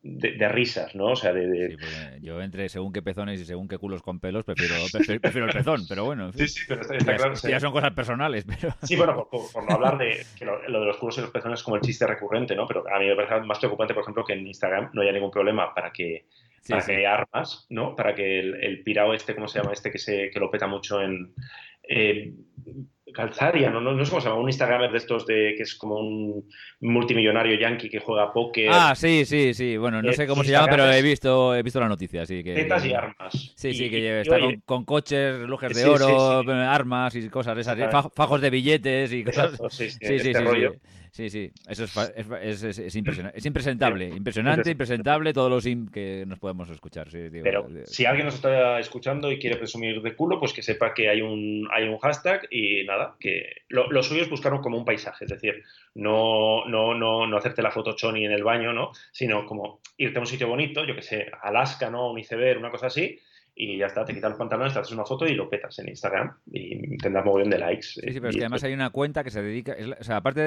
[0.03, 1.07] de, risas, ¿no?
[1.07, 1.77] O sea, de...
[2.21, 4.75] yo entre según qué pezones y según qué culos con pelos prefiero,
[5.21, 6.33] prefiero, el pezón, pero bueno.
[6.33, 7.35] Sí, sí, pero está, claro.
[7.35, 8.75] Ya son cosas personales, pero...
[8.83, 11.65] Sí, bueno, por, no hablar de que lo, de los culos y los pezones es
[11.65, 12.67] como el chiste recurrente, ¿no?
[12.67, 15.31] Pero a mí me parece más preocupante, por ejemplo, que en Instagram no haya ningún
[15.31, 16.27] problema para que
[16.69, 17.97] para que armas, ¿no?
[17.97, 19.73] Para que el, el, pirao este, ¿cómo se llama?
[19.73, 21.33] Este que se que lo peta mucho en
[21.93, 22.33] eh,
[23.13, 25.75] Calzaria, no, no, no sé cómo se llama, un Instagramer de estos de que es
[25.75, 26.49] como un
[26.81, 28.69] multimillonario yankee que juega póker.
[28.71, 29.77] Ah, sí, sí, sí.
[29.77, 32.43] Bueno, no sé cómo se llama, pero he visto, he visto la noticia, sí.
[32.43, 33.53] Que, Tetas y armas.
[33.55, 37.79] Sí, sí, que está con, coches, relojes de oro, armas y cosas esas,
[38.15, 39.59] fajos de billetes y cosas.
[39.71, 40.73] sí, sí, sí, este rollo.
[40.73, 40.79] Sí,
[41.13, 43.39] sí, eso es, es, es, impresionante.
[43.39, 47.09] Es impresionante, impresionante, impresentable todo lo que nos podemos escuchar.
[47.11, 51.09] Pero si alguien nos está escuchando y quiere presumir de culo, pues que sepa que
[51.09, 54.85] hay un, hay un hashtag y nada, que lo, lo suyo es buscar como un
[54.85, 55.63] paisaje, es decir,
[55.95, 58.91] no, no, no, no hacerte la foto choni en el baño, ¿no?
[59.13, 62.11] Sino como irte a un sitio bonito, yo que sé, Alaska, ¿no?
[62.11, 63.19] Un iceberg, una cosa así,
[63.55, 65.89] y ya está, te quitas el pantalón, te haces una foto y lo petas en
[65.89, 67.83] Instagram y tendrás bien de likes.
[67.83, 70.41] Sí, sí, pero es que además hay una cuenta que se dedica, o sea, aparte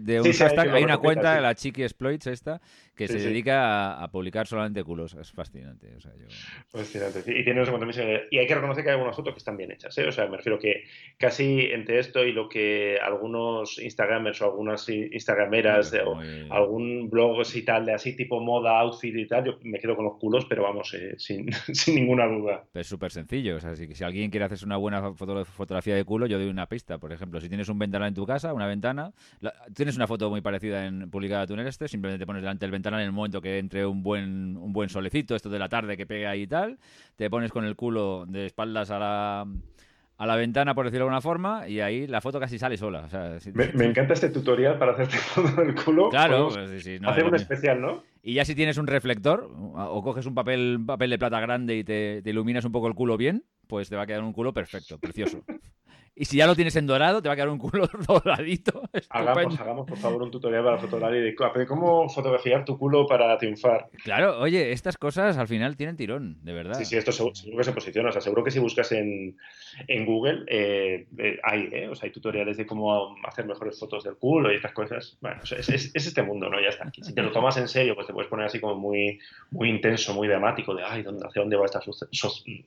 [0.00, 2.60] de, un hashtag, hay, una cuenta, la Chiqui Exploits esta,
[2.94, 5.14] que se dedica a, publicar solamente culos.
[5.14, 5.94] Es fascinante.
[5.96, 6.26] O sea, yo...
[6.68, 7.62] Fascinante, Y, tiene
[8.30, 10.06] y hay que reconocer que hay algunas fotos que están bien hechas, ¿eh?
[10.06, 10.84] O sea, me refiero que
[11.16, 16.18] casi entre esto y lo que algunos Instagramers o algunas Instagrameras o
[16.50, 20.04] algún blog y tal de así tipo moda, outfit y tal, yo me quedo con
[20.04, 23.56] los culos, pero vamos, eh, sin, sin ninguna duda es súper sencillo.
[23.56, 26.66] O sea, si, si, alguien quiere hacerse una buena fotografía de culo, yo doy una
[26.66, 26.98] pista.
[26.98, 29.12] Por ejemplo, si tienes un ventanal en tu casa, una ventana,
[29.74, 32.70] tienes una foto muy parecida en publicada tú en este, simplemente te pones delante del
[32.70, 35.96] ventanal en el momento que entre un buen, un buen solecito, esto de la tarde
[35.96, 36.78] que pega ahí y tal,
[37.16, 39.46] te pones con el culo de espaldas a la
[40.20, 43.08] a la ventana, por decirlo de alguna forma, y ahí la foto casi sale sola.
[43.54, 46.10] me, encanta este tutorial para hacerte foto del culo.
[46.10, 48.02] Claro, pues, sí, hacer un especial, ¿no?
[48.22, 51.84] Y ya si tienes un reflector o coges un papel, papel de plata grande y
[51.84, 54.52] te, te iluminas un poco el culo bien, pues te va a quedar un culo
[54.52, 55.42] perfecto, precioso.
[56.20, 58.82] Y si ya lo tienes en dorado, te va a quedar un culo doradito.
[59.08, 63.88] Hagamos, hagamos, por favor, un tutorial para fotografía de cómo fotografiar tu culo para triunfar.
[64.04, 66.74] Claro, oye, estas cosas al final tienen tirón, de verdad.
[66.74, 68.10] Sí, sí, esto seguro, que se posiciona.
[68.10, 69.38] O sea, seguro que si buscas en,
[69.88, 71.88] en Google, eh, eh, hay, ¿eh?
[71.88, 75.16] O sea, hay tutoriales de cómo hacer mejores fotos del culo y estas cosas.
[75.22, 76.60] Bueno, es, es, este mundo, ¿no?
[76.60, 76.92] Ya está.
[77.00, 79.18] Si te lo tomas en serio, pues te puedes poner así como muy,
[79.52, 81.80] muy intenso, muy dramático, de, ay, ¿hacia dónde va esta,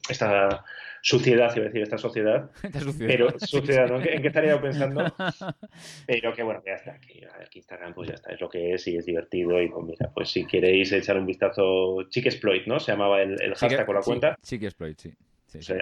[0.09, 0.65] esta
[1.03, 2.49] suciedad, iba a decir, esta sociedad?
[2.63, 3.11] Esta suciedad.
[3.11, 3.97] Pero suciedad, ¿no?
[3.97, 5.03] ¿En qué estaría yo pensando?
[6.07, 6.93] Pero que bueno, ya está.
[6.93, 7.21] Aquí
[7.55, 9.61] Instagram, pues ya está, es lo que es y es divertido.
[9.61, 12.79] Y pues mira, pues si queréis echar un vistazo, Chick Exploit, ¿no?
[12.79, 14.37] Se llamaba el, el hashtag con la cuenta.
[14.41, 15.13] Chick Exploit, sí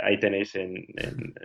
[0.04, 0.86] ahí tenéis en,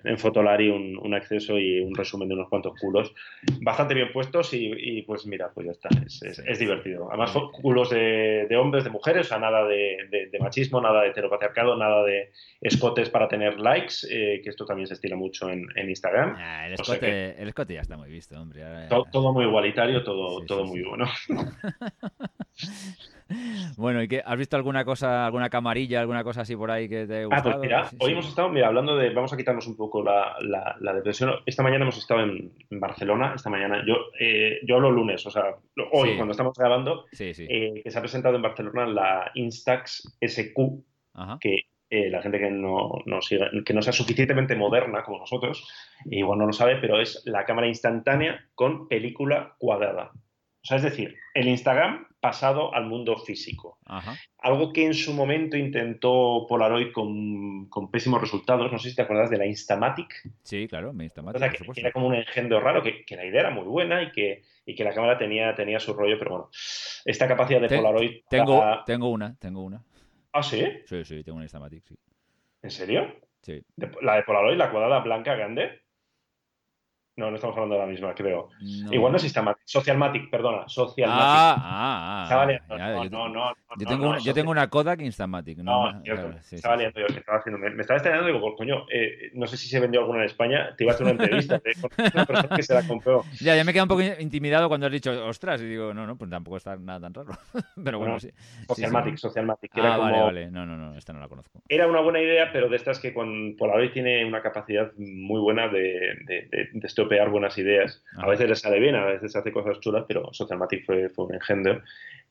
[0.04, 3.14] en, Fotolari un, acceso y un resumen de unos cuantos culos
[3.60, 7.08] bastante bien puestos y, pues mira, pues ya está, es, divertido.
[7.08, 12.04] Además culos de, hombres, de mujeres, o sea, nada de, machismo, nada de heteropatriarcado, nada
[12.04, 16.36] de escotes para tener likes, eh, que esto también se estila mucho en, Instagram.
[16.66, 18.62] el, escote, el, escote, ya está muy visto, hombre.
[18.88, 21.06] Todo, muy igualitario, todo, todo muy bueno.
[23.76, 24.22] Bueno, ¿y qué?
[24.24, 27.48] ¿Has visto alguna cosa, alguna camarilla, alguna cosa así por ahí que te ha gustado?
[27.48, 30.36] Ah, pues mira, hoy hemos estado, mira, hablando de, vamos a quitarnos un poco la,
[30.40, 31.32] la, depresión.
[31.44, 35.56] Esta mañana hemos estado en, Barcelona, esta mañana, yo, eh, yo hablo lunes, o sea,
[35.92, 40.56] hoy cuando estamos grabando, eh, que se ha presentado en Barcelona la Instax SQ,
[41.40, 45.68] que eh, la gente que no, no siga, que no sea suficientemente moderna como nosotros,
[46.06, 50.12] igual no lo sabe, pero es la cámara instantánea con película cuadrada.
[50.66, 53.78] O sea, es decir, el Instagram pasado al mundo físico.
[54.38, 58.72] Algo que en su momento intentó Polaroid con, pésimos resultados.
[58.72, 60.28] No sé si te acuerdas de la Instamatic.
[60.42, 61.72] Sí, claro, mi Instamatic.
[61.72, 64.82] que, era como un engendro raro, que, la idea era muy buena y que, que
[64.82, 66.50] la cámara tenía, tenía su rollo, pero bueno,
[67.04, 68.22] esta capacidad de Polaroid.
[68.28, 69.84] Tengo, tengo una, tengo una.
[70.32, 70.66] ¿Ah, sí?
[70.86, 71.96] Sí, sí, tengo una Instamatic, sí.
[72.60, 73.14] ¿En serio?
[73.42, 73.62] Sí.
[74.02, 75.85] ¿La de Polaroid, la cuadrada blanca grande?
[77.16, 78.50] No, no estamos hablando de la misma, creo.
[78.60, 81.24] Igual no es Systematic, Socialmatic, perdona, Socialmatic.
[81.24, 83.08] Ah, ah, ah.
[83.10, 85.56] no, no, no, yo, tengo una, yo tengo una Kodak Instamatic.
[85.58, 87.58] No, no estaba liando yo, que estaba haciendo.
[87.58, 90.74] Me, estaba estrenando y digo, coño, eh, no sé si se vendió alguna en España,
[90.76, 93.24] te iba a hacer una entrevista con una persona que se la compró.
[93.40, 96.16] Ya, ya me queda un poco intimidado cuando has dicho, ostras, y digo, no, no,
[96.16, 97.30] pues tampoco está nada tan raro.
[97.82, 98.30] Pero bueno, sí.
[98.68, 99.74] Socialmatic, Socialmatic.
[99.74, 100.50] Era ah, vale, vale.
[100.50, 101.62] No, no, no, esta no la conozco.
[101.66, 105.68] Era una buena idea, pero de estas que con Polaroid tiene una capacidad muy buena
[105.68, 108.02] de, de, de, de estropear buenas ideas.
[108.16, 111.34] A veces le sale bien, a veces hace cosas chulas, pero Socialmatic fue, fue un
[111.34, 111.82] engendro.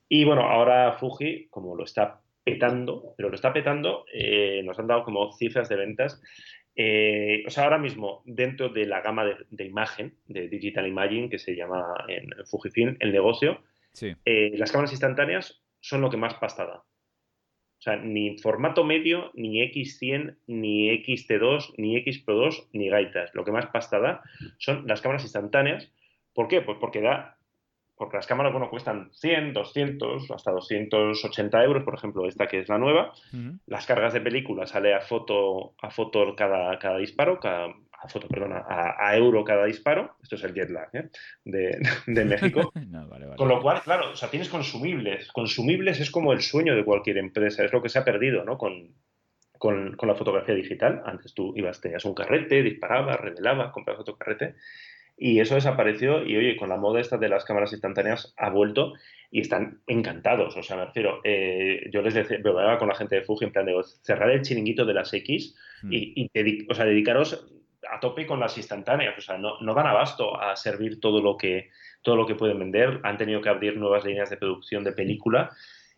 [0.08, 4.86] Y bueno, ahora Fuji, como lo está petando, pero lo está petando, eh, nos han
[4.86, 6.22] dado como cifras de ventas.
[6.76, 11.38] Eh, o sea, ahora mismo, dentro de la gama de, imagen, de Digital Imaging, que
[11.38, 13.62] se llama en Fujifilm, el negocio,
[14.24, 16.84] eh, las cámaras instantáneas son lo que más pastada.
[17.86, 23.32] O sea, ni formato medio, ni X100, ni XT2, ni X Pro 2, ni gaitas.
[23.32, 24.22] Lo que más pasta da
[24.58, 25.92] son las cámaras instantáneas.
[26.34, 26.62] ¿Por qué?
[26.62, 27.38] Pues porque da
[27.96, 32.68] porque las cámaras, bueno, cuestan 100, 200, hasta 280 euros, por ejemplo, esta que es
[32.68, 33.12] la nueva.
[33.66, 38.28] Las cargas de película sale a foto, a foto cada, cada disparo, cada, a foto,
[38.28, 40.16] perdona, a, euro cada disparo.
[40.22, 41.08] Esto es el jet lag ¿eh?
[41.44, 42.72] de, de, México.
[43.36, 45.30] Con lo cual, claro, o sea, tienes consumibles.
[45.32, 48.58] Consumibles es como el sueño de cualquier empresa, es lo que se ha perdido, ¿no?
[48.58, 48.94] Con,
[49.58, 51.02] con, con la fotografía digital.
[51.04, 54.54] Antes tú ibas, tenías un carrete, disparabas, revelabas, comprabas otro carrete.
[55.18, 58.92] Y eso desapareció y oye, con la moda esta de las cámaras instantáneas ha vuelto
[59.30, 60.54] y están encantados.
[60.58, 62.38] O sea, me refiero, eh, yo les decía,
[62.78, 65.92] con la gente de Fuji en plan de cerrar el chiringuito de las X hmm.
[65.92, 67.46] y, y o sea, dedicaros
[67.90, 71.36] a tope con las instantáneas, o sea, no, no dan abasto a servir todo lo
[71.36, 71.70] que
[72.02, 75.50] todo lo que pueden vender, han tenido que abrir nuevas líneas de producción de película,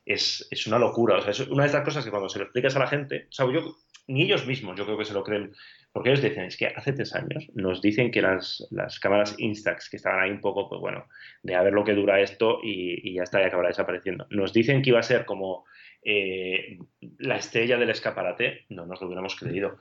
[0.06, 2.44] es, es una locura, o sea, es una de estas cosas que cuando se lo
[2.44, 5.22] explicas a la gente, o sea, yo, ni ellos mismos yo creo que se lo
[5.22, 5.52] creen,
[5.92, 9.90] porque ellos decían, es que hace tres años nos dicen que las, las cámaras Instax,
[9.90, 11.06] que estaban ahí un poco, pues bueno,
[11.42, 14.54] de a ver lo que dura esto y, y ya está, y acabará desapareciendo, nos
[14.54, 15.66] dicen que iba a ser como
[16.02, 16.78] eh,
[17.18, 19.78] la estrella del escaparate, no nos lo hubiéramos creído.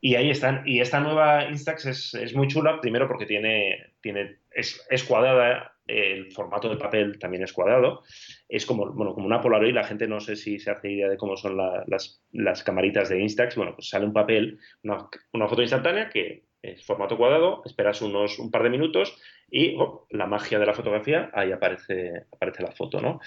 [0.00, 0.62] Y ahí están.
[0.66, 6.32] Y esta nueva Instax es, es muy chula, primero porque tiene, tiene, es, cuadrada, el
[6.32, 8.02] formato de papel también es cuadrado.
[8.48, 11.18] Es como, bueno, como una Polaroid, la gente no sé si se hace idea de
[11.18, 13.56] cómo son las, las, camaritas de Instax.
[13.56, 18.38] Bueno, pues sale un papel, una, una foto instantánea que es formato cuadrado, esperas unos
[18.38, 19.16] un par de minutos
[19.50, 19.76] y
[20.10, 23.20] la magia de la fotografía, ahí aparece, aparece la foto, ¿no?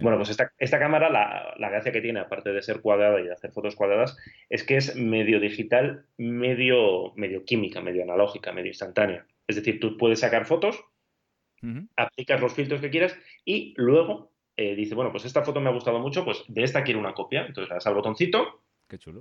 [0.00, 3.24] Bueno, pues esta, esta cámara, la, la, gracia que tiene, aparte de ser cuadrada y
[3.24, 4.16] de hacer fotos cuadradas,
[4.48, 9.26] es que es medio digital, medio, medio química, medio analógica, medio instantánea.
[9.46, 10.84] Es decir, tú puedes sacar fotos,
[11.96, 15.72] aplicas los filtros que quieras y luego eh, dice, bueno, pues esta foto me ha
[15.72, 17.46] gustado mucho, pues de esta quiero una copia.
[17.46, 18.62] Entonces le das al botoncito.
[18.88, 19.20] Qué chulo.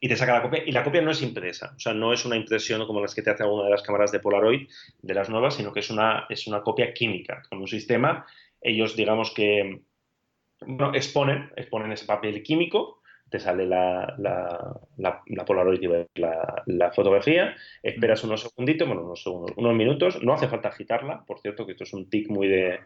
[0.00, 0.62] Y te saca la copia.
[0.64, 1.72] Y la copia no es impresa.
[1.76, 4.12] O sea, no es una impresión como las que te hace alguna de las cámaras
[4.12, 4.68] de Polaroid,
[5.02, 8.26] de las nuevas, sino que es una, es una copia química, con un sistema.
[8.60, 9.82] Ellos, digamos que,
[10.60, 12.98] bueno, exponen, exponen ese papel químico
[13.30, 19.26] te sale la, la, la, Polaroid y la, la, fotografía, esperas unos segunditos, bueno, unos,
[19.26, 22.80] unos minutos, no hace falta agitarla, por cierto, que esto es un tic muy de,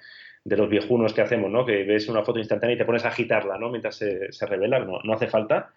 [0.44, 1.64] de los viejunos que hacemos, ¿no?
[1.64, 3.70] Que ves una foto instantánea y te pones a agitarla, ¿no?
[3.70, 5.72] Mientras se, se revela, no, no hace falta.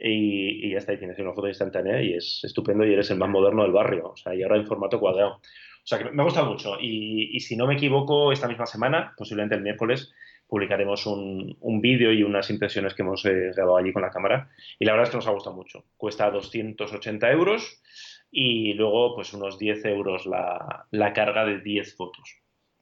[0.00, 3.18] Y, y, ya está, y tienes una foto instantánea y es estupendo y eres el
[3.18, 5.34] más moderno del barrio, o sea, y ahora en formato cuadrado.
[5.34, 8.66] O sea, que me ha gustado mucho y, y si no me equivoco, esta misma
[8.66, 10.12] semana, posiblemente el miércoles,
[10.50, 14.50] publicaremos un, un vídeo y unas impresiones que hemos eh, grabado allí con la cámara.
[14.78, 15.84] Y la verdad es que nos ha gustado mucho.
[15.96, 17.80] Cuesta 280 euros
[18.30, 22.36] y luego pues unos 10 euros la, la carga de 10 fotos.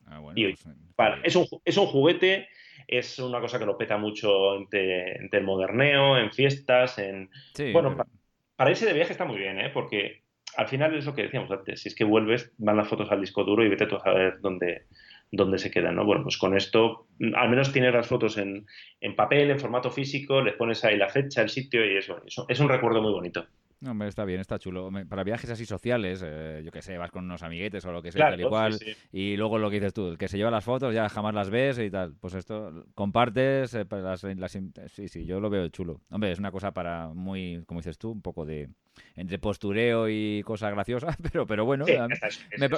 [0.07, 2.49] Ah, bueno, pues, vale, es, un, es un juguete,
[2.89, 7.31] es una cosa que lo peta mucho entre, entre el moderneo, en fiestas, en...
[7.73, 8.09] bueno, para,
[8.57, 9.71] para irse de viaje está muy bien, ¿eh?
[9.73, 10.23] porque
[10.57, 13.21] al final es lo que decíamos antes, si es que vuelves, van las fotos al
[13.21, 14.87] disco duro y vete tú a saber dónde,
[15.31, 16.05] dónde se quedan, ¿no?
[16.05, 18.67] Bueno, pues con esto al menos tienes las fotos en,
[19.01, 22.47] en, papel, en formato físico, les pones ahí la fecha, el sitio y eso, eso
[22.49, 23.47] es un recuerdo muy bonito.
[23.81, 24.91] No, hombre, está bien, está chulo.
[25.09, 28.11] Para viajes así sociales, eh, yo qué sé, vas con unos amiguetes o lo que
[28.11, 28.77] sea, tal y cual,
[29.13, 31.49] y luego lo que dices tú, el que se lleva las fotos ya jamás las
[31.49, 32.15] ves y tal.
[32.21, 34.53] Pues esto, compartes, eh, las, las,
[34.89, 36.01] sí, sí, yo lo veo chulo.
[36.11, 38.69] Hombre, es una cosa para muy, como dices tú, un poco de
[39.15, 42.69] entre postureo y cosas graciosas, pero, pero bueno, me,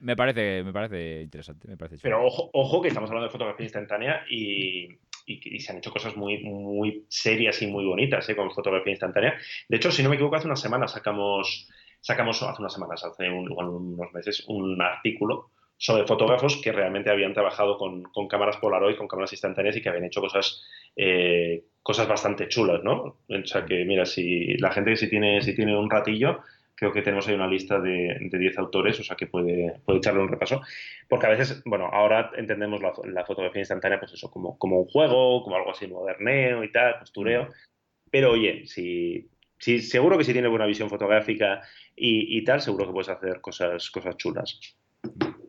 [0.00, 1.68] me, parece, me parece interesante.
[1.68, 4.98] Me parece pero ojo, ojo que estamos hablando de fotografía instantánea y
[5.28, 8.36] y, se han hecho cosas muy, muy serias y muy bonitas ¿eh?
[8.36, 9.34] con fotografía instantánea.
[9.68, 11.68] De hecho, si no me equivoco, hace unas semanas sacamos,
[12.00, 17.78] sacamos hace unas semanas, hace unos meses, un artículo sobre fotógrafos que realmente habían trabajado
[17.78, 20.64] con, con, cámaras Polaroid, con cámaras instantáneas y que habían hecho cosas,
[20.96, 23.18] eh, cosas bastante chulas, ¿no?
[23.28, 26.40] O sea que, mira, si la gente si tiene, si tiene un ratillo,
[26.78, 29.98] creo que tenemos ahí una lista de, de 10 autores, o sea que puede, puede
[29.98, 30.60] echarle un repaso.
[31.08, 35.42] Porque a veces, bueno, ahora entendemos la, fotografía instantánea, pues eso, como, como un juego,
[35.42, 37.48] como algo así moderneo y tal, postureo.
[38.10, 41.62] Pero oye, si, si seguro que si tienes buena visión fotográfica
[41.96, 44.76] y, y, tal, seguro que puedes hacer cosas, cosas chulas.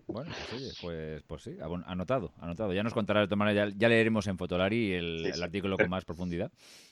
[0.08, 2.74] Bueno, pues oye, pues, pues sí, anotado, anotado.
[2.74, 6.52] Ya nos contará de todas maneras, ya, leeremos en Fotolari el, artículo con más profundidad.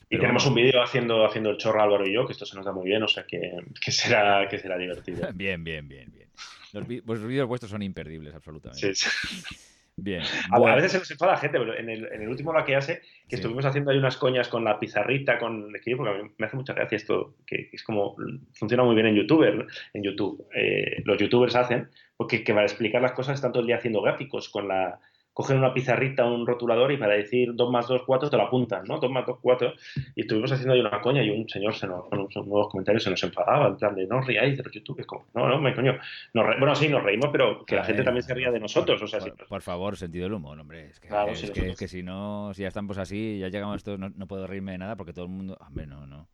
[0.10, 2.66] Y tenemos un vídeo haciendo, haciendo el chorro Álvaro y yo, que esto se nos
[2.66, 3.52] da muy bien, o sea que,
[3.84, 5.28] que será, que será divertido.
[5.34, 6.30] bien, bien, bien, bien.
[6.74, 8.94] Los, vídeos vuestros son imperdibles, absolutamente.
[8.96, 9.56] Sí, sí.
[10.00, 10.22] Bien.
[10.52, 12.76] A, veces se nos enfada la gente, pero en el, en el último la que
[12.76, 16.46] hace, que estuvimos haciendo ahí unas coñas con la pizarrita, con porque a mí me
[16.46, 18.16] hace mucha gracia esto, que es como,
[18.54, 20.48] funciona muy bien en YouTube, en YouTube.
[20.54, 24.02] Eh, los youtubers hacen, porque que para explicar las cosas están todo el día haciendo
[24.04, 25.00] gráficos con la,
[25.38, 28.86] cogen una pizarrita, un rotulador y para decir 2 más 2, 4 te lo apuntan,
[28.88, 29.00] ¿no?
[29.00, 29.72] 2 más 2, 4.
[30.16, 33.04] Y estuvimos haciendo ahí una coña y un señor se nos, con unos nuevos comentarios
[33.04, 35.06] se nos enfadaba, en plan de no os riáis de los youtubers.
[35.06, 35.96] Como, no, no, me coño.
[36.34, 39.00] bueno, sí, nos reímos, pero que la gente también se ría de nosotros.
[39.00, 40.88] o sea, por, favor, sentido del humor, hombre.
[40.88, 43.78] Es que, es, que, es que, si no, si ya estamos así, ya llegamos a
[43.78, 45.56] esto, no, no puedo reírme de nada porque todo el mundo.
[45.62, 46.28] Hombre, no, no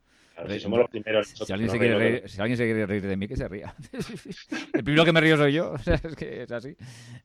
[0.49, 1.27] si somos los primeros.
[1.27, 3.73] Si alguien, se quiere reír, si alguien se quiere reír de mí, que se ría.
[4.73, 5.75] el primero que me río soy yo.
[5.85, 6.75] es que es así.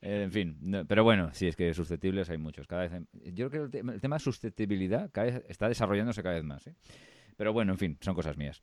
[0.00, 2.66] Eh, en fin, pero bueno, sí, es que susceptibles hay muchos.
[2.66, 3.02] Cada vez
[3.32, 6.66] yo creo que el, tema de susceptibilidad cada vez está desarrollándose cada vez más.
[6.66, 6.74] ¿eh?
[7.36, 8.62] Pero bueno, en fin, son cosas mías.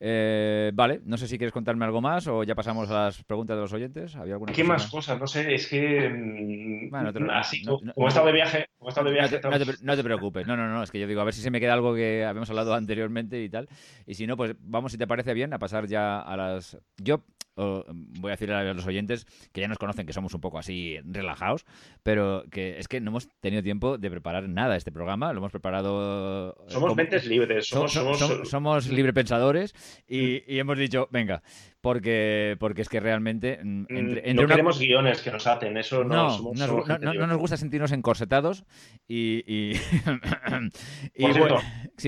[0.00, 3.56] Eh, vale, no sé si quieres contarme algo más o ya pasamos a las preguntas
[3.56, 4.14] de los oyentes.
[4.16, 5.18] ¿Había alguna ¿Qué más cosas?
[5.18, 6.08] No sé, es que.
[6.08, 8.66] Mm, bueno, así, como he estado de viaje.
[8.78, 9.40] Como de viaje
[9.82, 11.58] no, te, preocupes, no, no, no, es que yo digo, a ver si se me
[11.60, 13.68] queda algo que habíamos hablado anteriormente y tal.
[14.06, 16.78] Y si no, pues vamos, si te parece bien, a pasar ya a las.
[16.96, 17.24] Yo
[17.58, 20.98] voy a decirle a los oyentes que ya nos conocen que somos un poco así
[21.04, 21.66] relajados,
[22.02, 25.52] pero que es que no hemos tenido tiempo de preparar nada este programa, lo hemos
[25.52, 26.56] preparado...
[26.68, 29.74] Eh, somos mentes libres, somos, somos, somos, librepensadores
[30.06, 31.42] y, y, hemos dicho, venga,
[31.80, 33.60] porque, porque es que realmente...
[33.62, 36.38] Mm, entre, no queremos guiones que nos aten, eso no...
[36.54, 38.64] No, no, nos gusta sentirnos encorsetados
[39.06, 39.44] y...
[39.46, 39.72] y,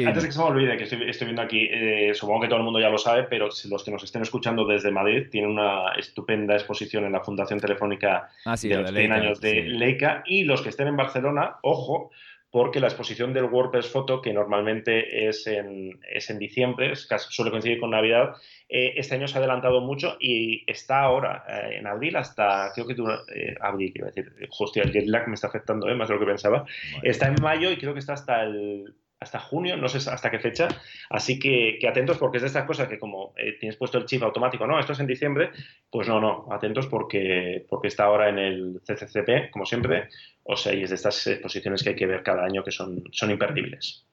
[0.04, 2.64] antes de que se me olvide, que estoy, viendo aquí, eh, supongo que todo el
[2.64, 6.54] mundo ya lo sabe, pero los que nos estén escuchando desde Madrid tienen una estupenda
[6.54, 10.70] exposición en la Fundación Telefónica ah, de los 100 años de Leica y los que
[10.70, 12.10] estén en Barcelona, ojo,
[12.50, 17.26] porque la exposición del WordPress Photo, que normalmente es en, es en diciembre, es casi,
[17.30, 18.34] suele coincidir con Navidad,
[18.68, 22.86] eh, este año se ha adelantado mucho y está ahora eh, en abril hasta, creo
[22.86, 26.14] que tú, eh, abril, quiero decir, hostia, el jet lag me está afectando más de
[26.14, 26.64] lo que pensaba.
[27.02, 30.38] Está en mayo y creo que está hasta el hasta junio, no sé hasta qué
[30.38, 30.68] fecha,
[31.10, 34.22] así que, que atentos porque es de estas cosas que como tienes puesto el chip
[34.22, 35.50] automático, no, esto es en diciembre,
[35.90, 40.08] pues no, no, atentos porque, porque está ahora en el CCCP, como siempre,
[40.50, 43.04] o sea, y es de estas exposiciones que hay que ver cada año que son,
[43.12, 44.04] son imperdibles.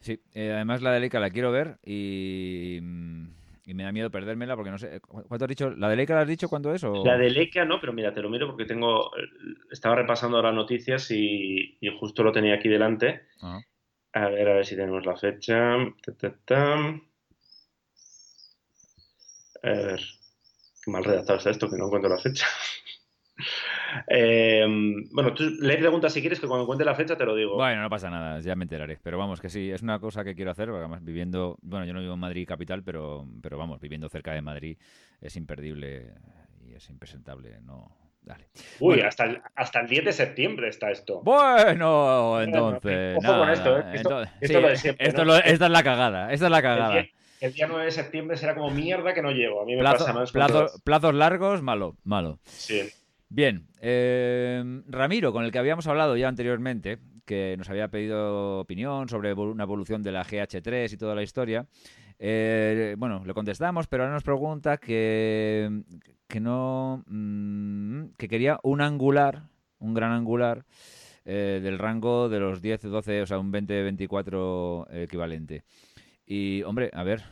[0.00, 4.70] Sí, eh, además la de Leica la quiero ver y, me da miedo perdérmela porque
[4.70, 5.00] no sé.
[5.00, 5.68] ¿Cuánto has dicho?
[5.70, 6.82] ¿La de Leica la has dicho cuándo es?
[6.82, 9.10] La de Leica no, pero mira, te lo miro porque tengo.
[9.70, 13.26] Estaba repasando ahora noticias y, justo lo tenía aquí delante.
[13.42, 15.74] A ver, a ver si tenemos la fecha.
[15.74, 15.78] A
[19.62, 20.00] ver,
[20.82, 22.46] qué mal redactado está esto, que no encuentro la fecha.
[24.06, 24.66] Eh,
[25.12, 27.56] bueno, tú le preguntas si quieres que cuando cuente la fecha te lo digo.
[27.56, 28.98] Bueno, no pasa nada, ya me enteraré.
[29.02, 31.92] Pero vamos, que sí, es una cosa que quiero hacer, porque además viviendo, bueno, yo
[31.92, 34.76] no vivo en Madrid capital, pero, pero vamos, viviendo cerca de Madrid
[35.20, 36.14] es imperdible
[36.66, 37.90] y es impresentable, no,
[38.28, 38.48] Dale.
[38.80, 41.22] Uy, hasta, el, hasta el 10 de septiembre está esto.
[41.22, 43.16] Bueno, entonces.
[43.16, 43.84] Ojo con esto, ¿eh?
[43.94, 46.30] Esto, esta es la cagada.
[46.32, 47.06] Esta es la cagada.
[47.40, 49.62] El día, 9 de septiembre será como mierda que no llego.
[49.62, 50.32] A mí me pasa más.
[50.32, 52.38] plazos largos, malo, malo.
[52.44, 52.90] Sí.
[53.30, 59.08] Bien, eh, Ramiro, con el que habíamos hablado ya anteriormente, que nos había pedido opinión
[59.08, 61.66] sobre una evolución de la GH3 y toda la historia,
[62.18, 65.82] eh, bueno, le contestamos, pero ahora nos pregunta que,
[66.26, 69.42] que no, mm, que quería un angular,
[69.78, 70.64] un gran angular,
[71.26, 75.64] eh, del rango de los 10, 12, o sea, un 20-24 equivalente.
[76.26, 77.24] Y, hombre, a ver,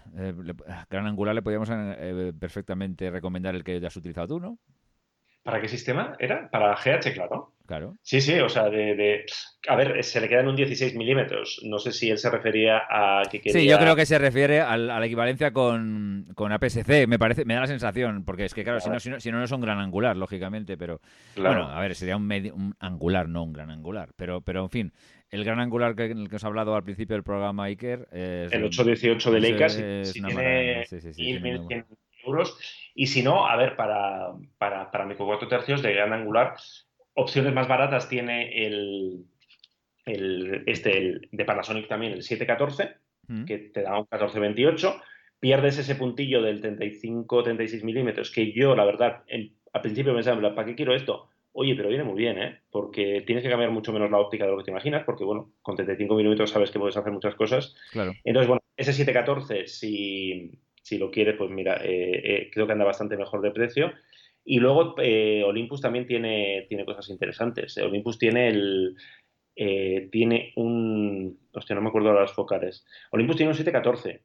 [0.90, 1.70] gran angular le podríamos
[2.38, 4.58] perfectamente recomendar el que has utilizado tú, ¿no?
[5.46, 6.50] ¿Para qué sistema era?
[6.50, 7.52] Para GH, claro.
[7.66, 7.94] Claro.
[8.02, 9.24] Sí, sí, o sea, de,
[9.68, 11.60] A ver, se le quedan un 16 milímetros.
[11.62, 13.60] No sé si él se refería a que quería...
[13.60, 17.54] Sí, yo creo que se refiere a, la equivalencia con, con APS-C, me parece, me
[17.54, 19.78] da la sensación, porque es que, claro, Si, no, si, no, no, es un gran
[19.78, 21.00] angular, lógicamente, pero...
[21.36, 24.10] Bueno, a ver, sería un, un angular, no un gran angular.
[24.16, 24.92] Pero, pero en fin,
[25.30, 28.08] el gran angular que, en el que os he hablado al principio del programa Iker...
[28.10, 31.38] Es, el 818 de Leica, si, tiene sí, sí, sí,
[32.26, 32.58] euros.
[32.94, 36.54] Y si no, a ver, para, para, para micro 4 tercios de gran angular,
[37.14, 39.24] opciones más baratas tiene el,
[40.04, 42.96] el, este, el de Panasonic también, el 714,
[43.28, 43.44] mm.
[43.44, 45.02] que te da un 1428.
[45.38, 49.24] Pierdes ese puntillo del 35-36 milímetros, que yo, la verdad,
[49.72, 51.28] al principio pensaba, ¿para qué quiero esto?
[51.52, 52.60] Oye, pero viene muy bien, ¿eh?
[52.70, 55.52] Porque tienes que cambiar mucho menos la óptica de lo que te imaginas, porque, bueno,
[55.62, 57.74] con 35 milímetros sabes que puedes hacer muchas cosas.
[57.92, 58.12] Claro.
[58.24, 62.84] Entonces, bueno, ese 714, si, si lo quieres, pues mira, eh, eh, creo que anda
[62.84, 63.92] bastante mejor de precio.
[64.44, 67.76] Y luego eh, Olympus también tiene, tiene cosas interesantes.
[67.78, 68.96] Olympus tiene el,
[70.12, 71.40] tiene un.
[71.52, 72.86] Hostia, no me acuerdo de las focales.
[73.10, 74.22] Olympus tiene un 714,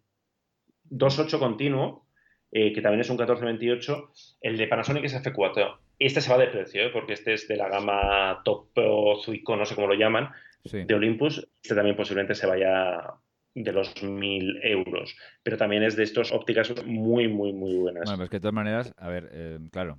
[0.91, 2.05] 2.8 continuo,
[2.51, 4.12] que también es un 1428.
[4.41, 5.80] El de Panasonic es F4.
[5.97, 9.66] Este se va de precio, porque este es de la gama top o Zuico, no
[9.66, 10.30] sé cómo lo llaman,
[10.64, 11.49] de Olympus.
[11.64, 13.16] Este también posiblemente se vaya
[13.54, 15.16] de los 1.000 euros.
[15.43, 18.04] Pero también es de estos ópticas muy, muy, muy buenas.
[18.06, 19.97] Bueno, pues que de todas maneras, a ver, eh, claro,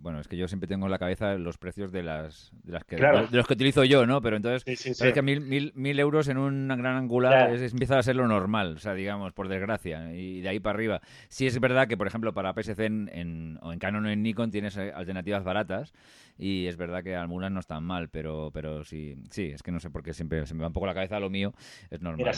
[0.00, 2.84] bueno, es que yo siempre tengo en la cabeza los precios de las, de las
[2.84, 4.20] que de los que utilizo yo, ¿no?
[4.20, 8.02] Pero entonces, sí, que mil, mil, mil, euros en un gran angular es, empieza a
[8.02, 11.00] ser lo normal, o sea, digamos, por desgracia, y de ahí para arriba.
[11.28, 14.50] Sí es verdad que, por ejemplo, para PSC en, o en Canon o en Nikon
[14.50, 15.94] tienes eh, alternativas baratas,
[16.36, 19.80] y es verdad que algunas no están mal, pero, pero sí, sí, es que no
[19.80, 21.52] sé por qué siempre se me va un poco la cabeza lo mío,
[21.90, 22.18] es normal.
[22.18, 22.32] Mira,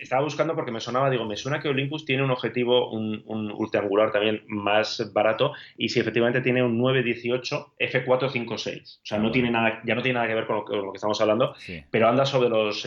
[0.00, 3.50] estaba buscando porque me sonaba, digo, me suena que Olympus tiene un objetivo, un, un
[3.50, 8.98] ultraangular también más barato, y si efectivamente tiene un 918 f456.
[9.02, 11.20] O sea, no tiene nada, ya no tiene nada que ver con lo que, estamos
[11.20, 11.54] hablando,
[11.90, 12.82] pero anda sobre los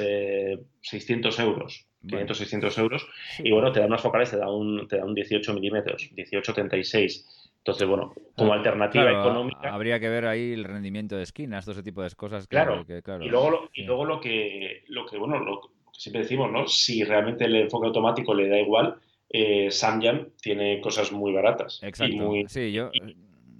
[0.81, 1.85] 600 eh, euros.
[2.07, 3.07] 500, 600 euros.
[3.39, 7.25] Y bueno, te da unas focales, te da un, te da un 18 milímetros, 18-36.
[7.57, 9.73] Entonces, bueno, como alternativa económica.
[9.73, 12.47] Habría que ver ahí el rendimiento de esquinas, todo ese tipo de cosas.
[12.47, 12.85] claro.
[12.88, 15.67] Y luego, lo, y luego lo que, lo que, bueno, lo que
[15.98, 16.68] siempre decimos, ¿no?
[16.68, 18.95] Si realmente el enfoque automático le da igual,
[19.30, 21.80] eh, Samyang tiene cosas muy baratas.
[21.84, 22.32] Exacto.
[22.48, 22.91] sí, yo,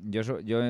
[0.04, 0.62] yo, yo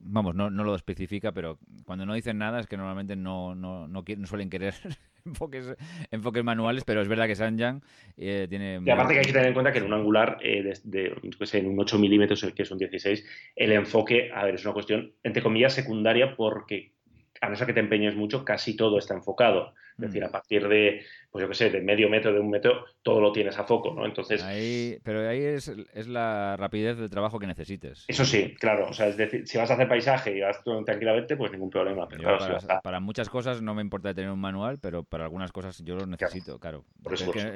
[0.00, 3.88] vamos, no, no lo especifica, pero cuando no dicen nada es que normalmente no, no,
[3.88, 4.74] no, suelen querer
[5.24, 5.74] enfoques,
[6.10, 7.82] enfoques manuales, pero es verdad que Samyang
[8.16, 8.80] eh, tiene...
[8.84, 11.16] Y aparte que hay que tener en cuenta que en un angular eh, de,
[11.52, 15.12] en un 8 milímetros, que es un 16, el enfoque, a ver, es una cuestión,
[15.22, 16.92] entre comillas, secundaria porque
[17.40, 19.74] a no ser que te empeñes mucho, casi todo está enfocado.
[19.98, 22.84] Es decir, a partir de, pues yo qué sé, de medio metro, de un metro,
[23.02, 24.04] todo lo tienes a foco, ¿no?
[24.04, 24.42] Entonces...
[24.42, 28.04] Ahí, pero ahí es, es la rapidez de trabajo que necesites.
[28.06, 28.88] Eso sí, claro.
[28.88, 32.06] O sea, es decir, si vas a hacer paisaje y vas tranquilamente, pues ningún problema.
[32.08, 35.82] Pero claro, para, muchas cosas no me importa tener un manual, pero para algunas cosas
[35.82, 36.84] yo lo necesito, claro.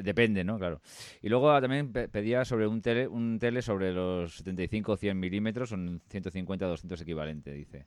[0.02, 0.58] depende, ¿no?
[0.58, 0.80] Claro.
[1.20, 5.68] Y luego también pedía sobre un tele, un tele sobre los 75 o 100 milímetros,
[5.68, 7.86] son 150 200 equivalente, dice.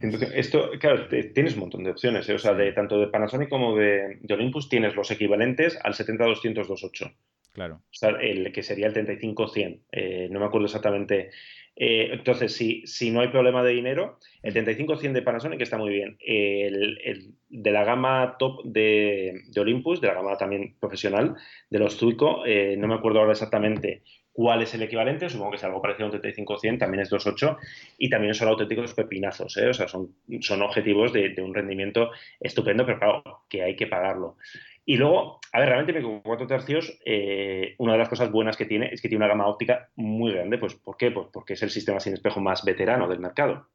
[0.00, 2.34] Esto, claro, tienes un montón de opciones, ¿eh?
[2.34, 7.14] o sea, de tanto de Panasonic como de, Olympus tienes los equivalentes al 70-200-28.
[7.52, 7.74] Claro.
[7.76, 9.80] O sea, el que sería el 35-100.
[9.90, 11.30] Eh, no me acuerdo exactamente.
[11.74, 15.90] Eh, entonces, si, si no hay problema de dinero, el 35-100 de Panasonic está muy
[15.90, 16.16] bien.
[16.20, 21.34] El, el de la gama top de, de, Olympus, de la gama también profesional,
[21.70, 24.02] de los Zuico, eh, no me acuerdo ahora exactamente
[24.38, 27.56] cuál es el equivalente, supongo que es algo parecido a un 35-100, también es 2.8
[27.98, 29.66] y también son auténticos pepinazos, ¿eh?
[29.66, 30.14] o sea, son,
[30.62, 34.36] objetivos de, un rendimiento estupendo, pero claro, que hay que pagarlo.
[34.84, 38.66] Y luego, a ver, realmente mi 4 tercios, eh, una de las cosas buenas que
[38.66, 40.56] tiene es que tiene una gama óptica muy grande.
[40.58, 41.10] Pues, ¿Por qué?
[41.10, 43.66] Pues porque es el sistema sin espejo más veterano del mercado.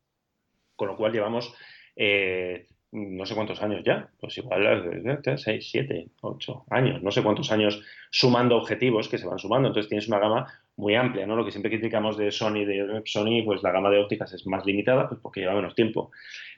[0.77, 1.53] Con lo cual llevamos
[1.97, 5.03] eh, no sé cuántos años ya, pues igual
[5.35, 7.81] 6, 7, 8 años, no sé cuántos años
[8.11, 9.67] sumando objetivos que se van sumando.
[9.67, 11.35] Entonces tienes una gama muy amplia, ¿no?
[11.35, 14.65] Lo que siempre criticamos de Sony, de Sony, pues la gama de ópticas es más
[14.65, 16.11] limitada, pues porque lleva menos tiempo.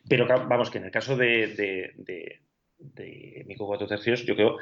[0.08, 2.42] Pero vamos, que en el caso de, de, de
[2.78, 4.58] de Mico 4 tercios, yo creo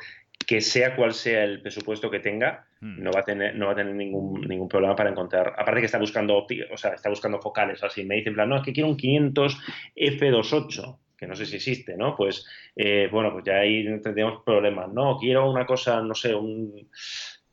[0.45, 3.01] que sea cual sea el presupuesto que tenga, hmm.
[3.01, 5.53] no va a tener, no va a tener ningún, ningún problema para encontrar.
[5.57, 8.57] Aparte que está buscando o sea, está buscando focales, así me dice en plan, no,
[8.57, 9.57] es que quiero un 500
[9.95, 12.17] F28, que no sé si existe, ¿no?
[12.17, 12.45] Pues
[12.75, 14.91] eh, bueno, pues ya ahí tendríamos problemas.
[14.91, 16.89] No, quiero una cosa, no sé, un.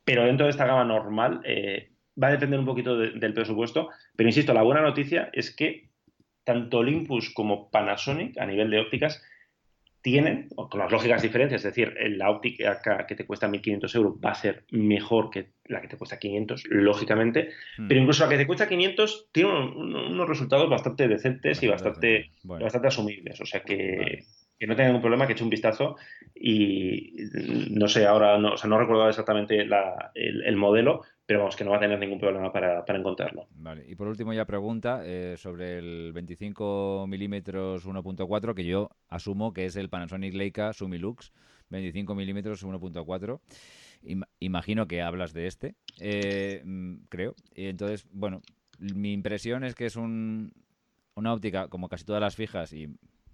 [0.03, 1.91] Pero dentro de esta gama normal, eh,
[2.21, 3.89] va a depender un poquito de, del presupuesto.
[4.15, 5.89] Pero insisto, la buena noticia es que
[6.43, 9.23] tanto Olympus como Panasonic, a nivel de ópticas,
[10.01, 14.31] tienen, con las lógicas diferencias, es decir, la óptica que te cuesta 1.500 euros va
[14.31, 17.87] a ser mejor que la que te cuesta 500, lógicamente, mm.
[17.87, 22.87] pero incluso la que te cuesta 500 tiene unos resultados bastante decentes y bastante, bastante
[22.87, 24.25] asumibles, o sea que,
[24.61, 25.95] que no tenga ningún problema, que eche un vistazo
[26.35, 27.15] y
[27.71, 29.73] no sé, ahora no, o sea, no recuerdo exactamente el,
[30.13, 33.47] el, modelo, pero vamos, que no va a tener ningún problema para, para encontrarlo.
[33.55, 39.51] Vale, y por último ya pregunta eh, sobre el 25 milímetros 1.4, que yo asumo
[39.51, 41.33] que es el Panasonic Leica Sumilux
[41.71, 43.39] 25 milímetros 1.4.
[44.41, 47.33] imagino que hablas de este, eh, mm, creo.
[47.55, 48.43] Entonces, bueno,
[48.77, 50.53] mi impresión es que es un,
[51.15, 52.89] una óptica como casi todas las fijas y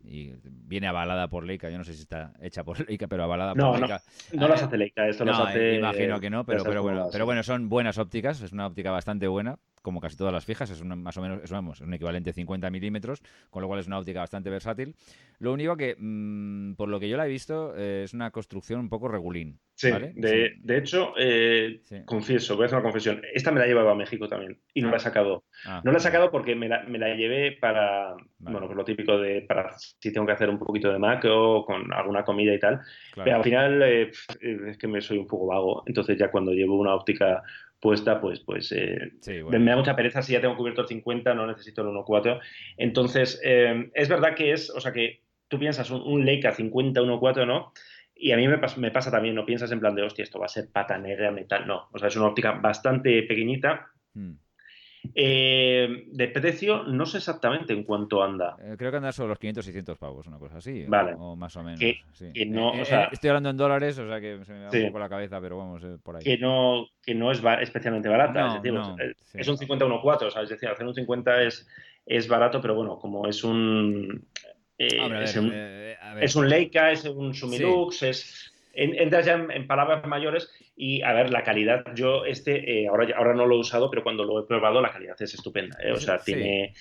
[0.08, 1.70] y viene avalada por Leica.
[1.70, 4.02] Yo no sé si está hecha por Leica, pero avalada por Leica.
[4.34, 5.76] No, no las hace Leica, esto no, las hace.
[5.76, 9.28] Imagino que no, pero, pero bueno, pero bueno, son buenas ópticas, es una óptica bastante
[9.28, 12.34] buena como casi todas las fijas, es más o menos es, vamos, un equivalente a
[12.34, 14.94] 50 milímetros, con lo cual es una óptica bastante versátil.
[15.40, 18.82] Lo único que, mmm, por lo que yo la he visto, eh, es una construcción
[18.82, 19.62] un poco regulín.
[19.76, 20.12] Sí, ¿vale?
[20.16, 20.62] de, sí.
[20.62, 22.02] de, hecho, eh, sí.
[22.04, 23.22] confieso, voy a hacer una confesión.
[23.34, 24.92] Esta me la he llevado a México también y no ah.
[24.92, 25.46] la he sacado.
[25.66, 25.82] Ah.
[25.86, 28.26] No la he sacado porque me la, me la llevé para, vale.
[28.40, 31.94] bueno, pues lo típico de para si tengo que hacer un poquito de macro con
[31.94, 32.82] alguna comida y tal.
[33.14, 33.24] Claro.
[33.24, 34.12] Pero al final eh,
[34.42, 35.84] es que me soy un poco vago.
[35.86, 37.44] Entonces ya cuando llevo una óptica
[37.80, 39.60] puesta, pues, pues eh, sí, bueno.
[39.60, 42.40] me da mucha pereza si ya tengo cubierto el 50, no necesito el 1.4.
[42.78, 47.02] Entonces, eh, es verdad que es, o sea, que tú piensas un, un Leica 50,
[47.02, 47.74] 1.4, ¿no?
[48.20, 50.40] Y a mí me, pas me, pasa también, no piensas en plan de, hostia, esto
[50.40, 51.88] va a ser pata negra, metal, no.
[51.92, 53.92] O sea, es una óptica bastante pequeñita.
[54.14, 54.34] Hmm.
[55.16, 58.56] Eh, de precio, no sé exactamente en cuánto anda.
[58.62, 60.86] Eh, creo que anda sobre los 500, 600 pavos, una cosa así.
[60.88, 61.14] Vale.
[61.14, 61.80] O, o más o menos.
[61.80, 62.32] Que, sí.
[62.34, 64.72] que no, eh, o sea, estoy hablando en dólares, o sea que se me va
[64.72, 64.80] sí.
[64.80, 66.24] un poco la cabeza, pero vamos, eh, por ahí.
[66.24, 68.42] Que no, que no es bar especialmente barata.
[68.42, 69.38] No, es decir, no, es, sí.
[69.40, 71.68] es un 50-1-4, o sea, es decir, hacer un 50 es,
[72.06, 74.26] es barato, pero bueno, como es un.
[74.78, 79.50] Eh, Hombre, es, ver, un es, un Leica, es un Sumilux, es entras ya en,
[79.50, 83.56] en, palabras mayores y a ver, la calidad, yo este, eh, ahora, ahora no lo
[83.56, 85.92] he usado, pero cuando lo he probado la calidad es estupenda, ¿eh?
[85.92, 86.34] o sea, sí.
[86.34, 86.74] tiene...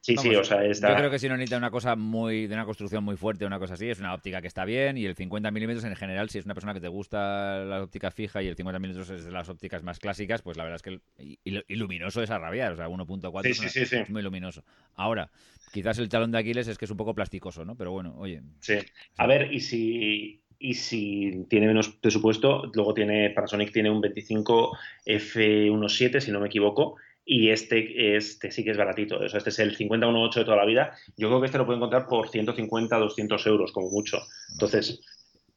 [0.00, 0.90] Sí, Vamos, sí, o sea, está...
[0.90, 3.58] Yo creo que si no necesita una cosa muy de una construcción muy fuerte, una
[3.58, 6.38] cosa así, es una óptica que está bien y el 50 milímetros en general, si
[6.38, 9.32] es una persona que te gusta la óptica fija y el 50 milímetros es de
[9.32, 12.38] las ópticas más clásicas, pues la verdad es que el, y, y luminoso es a
[12.38, 14.62] rabiar, o sea, 1.4 sí, es, sí, sí, es muy luminoso.
[14.94, 15.28] Ahora,
[15.72, 17.74] quizás el talón de Aquiles es que es un poco plasticoso, ¿no?
[17.74, 18.42] Pero bueno, oye.
[18.60, 18.78] Sí.
[19.16, 24.76] A ver, y si y si tiene menos presupuesto, luego tiene Panasonic tiene un 25
[25.06, 29.16] F17, si no me equivoco, y este, este sí que es baratito.
[29.18, 30.92] O sea, este es el 5018 de toda la vida.
[31.16, 34.18] Yo creo que este lo puede encontrar por 150, 200 euros, como mucho.
[34.50, 35.00] Entonces,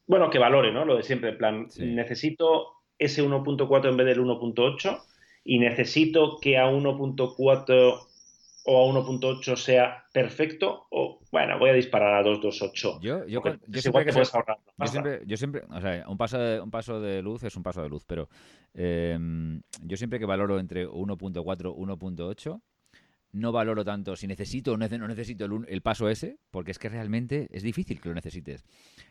[0.06, 0.84] bueno, que valore, ¿no?
[0.84, 1.86] Lo de siempre, en plan, sí.
[1.86, 5.02] necesito ese 1.4 en vez del 1.8
[5.42, 7.98] y necesito que a 1.4
[8.64, 13.00] o a 1.8 sea perfecto o bueno, voy a disparar a 228.
[13.00, 14.58] Yo, yo, yo, yo siempre que, puedes ahorrar.
[14.78, 17.62] Yo siempre, yo siempre, o sea, un paso, de, un paso de luz es un
[17.62, 18.28] paso de luz, pero
[18.74, 19.18] eh,
[19.82, 22.60] yo siempre que valoro entre 1.4 1.8
[23.32, 26.88] no valoro tanto si necesito o no necesito el, el, paso ese, porque es que
[26.88, 28.64] realmente es difícil que lo necesites.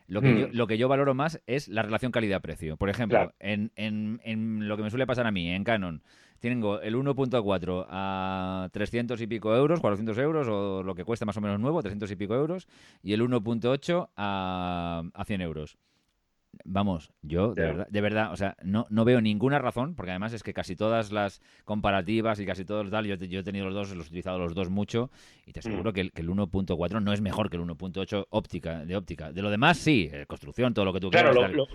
[0.07, 0.37] Lo que, mm.
[0.37, 2.77] yo, lo que yo valoro más es la relación calidad-precio.
[2.77, 3.33] Por ejemplo, claro.
[3.39, 6.01] en, en, en, lo que me suele pasar a mí, en Canon,
[6.39, 11.37] tengo el 1.4 a 300 y pico euros, 400 euros, o lo que cuesta más
[11.37, 12.67] o menos nuevo, 300 y pico euros,
[13.03, 15.77] y el 1.8 a, a 100 euros.
[16.65, 20.33] Vamos, yo de verdad, de verdad, o sea, no, no veo ninguna razón, porque además
[20.33, 23.65] es que casi todas las comparativas y casi todos los tal, yo, yo he tenido
[23.65, 25.09] los dos, los he utilizado los dos mucho,
[25.45, 25.93] y te aseguro Mm.
[25.93, 29.31] que el, que el 1.4 no es mejor que el 1.8 óptica, de óptica.
[29.31, 31.51] De lo demás, sí, eh, construcción, todo lo que tú Claro, quieras.
[31.53, 31.67] lo-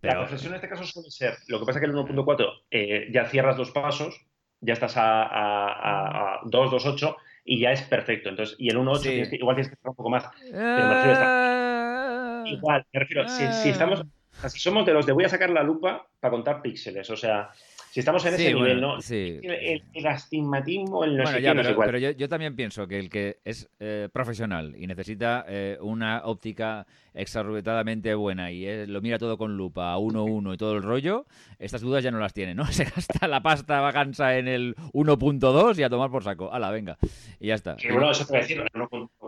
[0.00, 2.52] Pero- la reflexión en este caso suele ser, lo que pasa es que el 1.4
[2.70, 4.18] eh, ya cierras dos pasos,
[4.60, 8.28] ya estás a, a, a, a 2, 2, 8 y ya es perfecto.
[8.28, 9.36] Entonces, y el 1.8 Sí.
[9.36, 10.24] igual tienes que cerrar un poco más.
[10.50, 10.58] Pero
[10.88, 12.44] me refiero Ah.
[12.46, 14.04] Igual, me refiero, si, si estamos,
[14.46, 17.50] somos de los de voy a sacar la lupa para contar píxeles, o sea,
[17.90, 19.00] si estamos en Sí, ese nivel, ¿no?
[19.00, 19.38] sí.
[19.42, 21.86] El, el- astigmatismo, el no Bueno, sé ya, qué, no sé pero, cuál.
[21.88, 26.22] pero yo, yo también pienso que el que es eh, profesional y necesita eh, una
[26.24, 30.82] óptica exorbitadamente buena y eh, lo mira todo con lupa, a 1.1 y todo el
[30.82, 31.26] rollo,
[31.58, 32.64] estas dudas ya no las tiene, ¿no?
[32.72, 36.52] Se gasta la pasta vacanza en el 1.2 y a tomar por saco.
[36.52, 36.96] Hala, venga.
[37.40, 37.76] Y ya está.
[37.76, 38.68] Que bueno, eso te voy a decir, el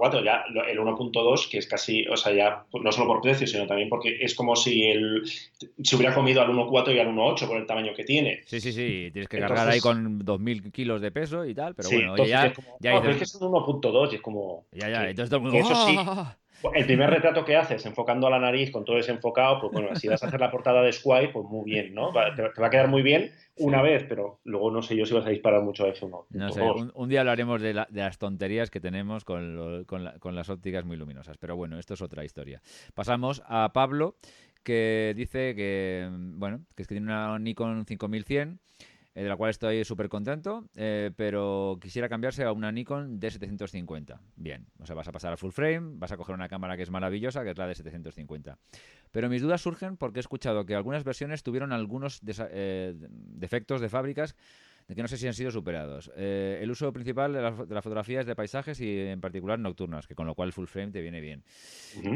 [0.00, 3.66] 1.4, ya el 1.2, que es casi, o sea, ya no solo por precio, sino
[3.66, 5.22] también porque es como si el
[5.82, 8.40] se hubiera comido al 1.4 y al 1.8 por el tamaño que tiene.
[8.46, 9.10] Sí, sí, sí.
[9.12, 12.10] Tienes que Entonces- cargar ahí con 2.000 kilos de peso y tal, pero Sí, bueno,
[12.12, 14.64] entonces ya, es como, ya "No, pero es que es un 1.2 y es como...
[14.72, 15.08] ya, ya.
[15.10, 16.36] Entonces todo el mundo, eso sí, ¡ah!
[16.74, 20.08] El primer retrato que haces enfocando a la nariz con todo desenfocado, pues bueno, si
[20.08, 22.12] vas a hacer la portada de Squire, pues muy bien, ¿no?
[22.12, 25.14] Va- te, va a quedar muy bien una vez, pero luego no sé yo si
[25.14, 26.26] vas a disparar mucho a F1.
[26.30, 29.86] No sé, un, un día hablaremos de, la- de las tonterías que tenemos con, lo-
[29.86, 32.60] con la- con las ópticas muy luminosas, pero bueno, esto es otra historia.
[32.94, 34.16] Pasamos a Pablo,
[34.62, 39.50] que dice que, bueno, que es que tiene una Nikon 5100, eh, de la cual
[39.50, 44.20] estoy súper contento, eh, pero quisiera cambiarse a una Nikon D750.
[44.36, 46.84] Bien, o sea, vas a pasar a full frame, vas a coger una cámara que
[46.84, 48.56] es maravillosa, que es la D750.
[49.10, 53.88] Pero mis dudas surgen porque he escuchado que algunas versiones tuvieron algunos eh, defectos de
[53.88, 54.36] fábricas
[54.90, 56.10] de que no sé si han sido superados.
[56.16, 59.56] Eh, el uso principal de la, de la fotografía es de paisajes y en particular
[59.56, 61.44] nocturnas, que con lo cual el full frame te viene bien.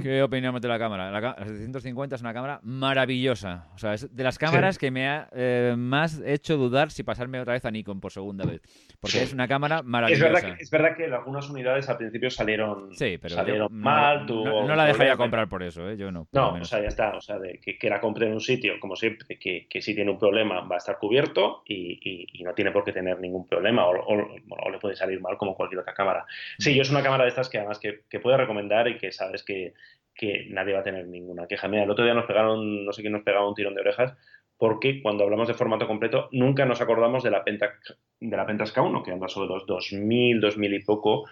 [0.02, 1.08] ¿Qué opinamos de la cámara?
[1.12, 3.68] La, la 750 es una cámara maravillosa.
[3.74, 7.40] O sea, es de las cámaras que me ha eh, más hecho dudar si pasarme
[7.40, 8.60] otra vez a Nikon por segunda vez.
[9.00, 9.24] Porque Sí.
[9.24, 10.24] es una cámara Es maravillosa.
[10.32, 13.80] verdad, que, es verdad que algunas unidades al principio salieron, Sí, pero salieron yo no,
[13.84, 14.26] mal.
[14.26, 15.96] no- la dejaría comprar por eso, ¿eh?
[15.96, 16.26] Yo no.
[16.32, 17.16] No, o sea, ya está.
[17.16, 19.94] O sea, de que, que la compre en un sitio, como siempre, que, que si
[19.94, 23.18] tiene un problema va a estar cubierto y, y- y no tiene por qué tener
[23.20, 26.24] ningún problema o, o- bueno, o le puede salir mal como cualquier otra cámara.
[26.58, 29.12] Sí, yo es una cámara de estas que además que, que puedo recomendar y que
[29.12, 29.74] sabes que,
[30.14, 31.68] que nadie va a tener ninguna queja.
[31.68, 34.14] Mira, el otro día nos pegaron, no sé quién nos pegaba un tirón de orejas
[34.56, 38.72] porque cuando hablamos de formato completo nunca nos acordamos de la Pentax, de la Pentax
[38.74, 41.24] K1, que anda sobre los 2000, 2000 y poco.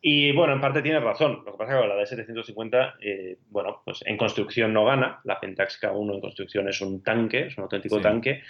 [0.00, 1.42] Y bueno, en parte tienes razón.
[1.44, 5.20] Lo que pasa es que la de 750, eh, bueno, pues en construcción no gana.
[5.24, 8.02] La Pentax K1 en construcción es un tanque, es un auténtico Sí.
[8.02, 8.42] tanque.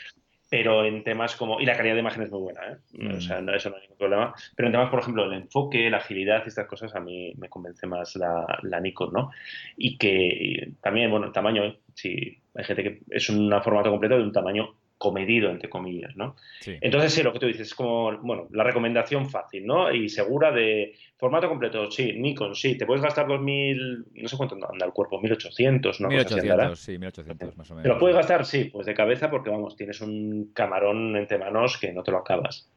[0.50, 1.60] Pero en temas como.
[1.60, 2.76] Y la calidad de imagen es muy buena, ¿eh?
[2.92, 3.14] Mm.
[3.16, 4.34] O sea, no, eso no hay ningún problema.
[4.56, 7.48] Pero en temas, por ejemplo, el enfoque, la agilidad y estas cosas, a mí me
[7.48, 9.30] convence más la, la Nikon, ¿no?
[9.76, 11.78] Y que también, bueno, el tamaño, ¿eh?
[11.94, 16.36] Sí, hay gente que es un formato completo de un tamaño comedido, entre comillas, ¿no?
[16.60, 16.76] Sí.
[16.80, 19.92] Entonces, sí, lo que tú dices es como, bueno, la recomendación fácil, ¿no?
[19.92, 24.56] Y segura de formato completo, sí, Nikon, sí, te puedes gastar 2000, no sé cuánto
[24.56, 26.64] anda el cuerpo, 1800, una cosa así andará.
[26.64, 27.82] 1800, sí, 1800 más o menos.
[27.84, 28.44] ¿Te lo puedes gastar?
[28.44, 32.18] Sí, pues de cabeza porque, vamos, tienes un camarón entre manos que no te lo
[32.18, 32.68] acabas.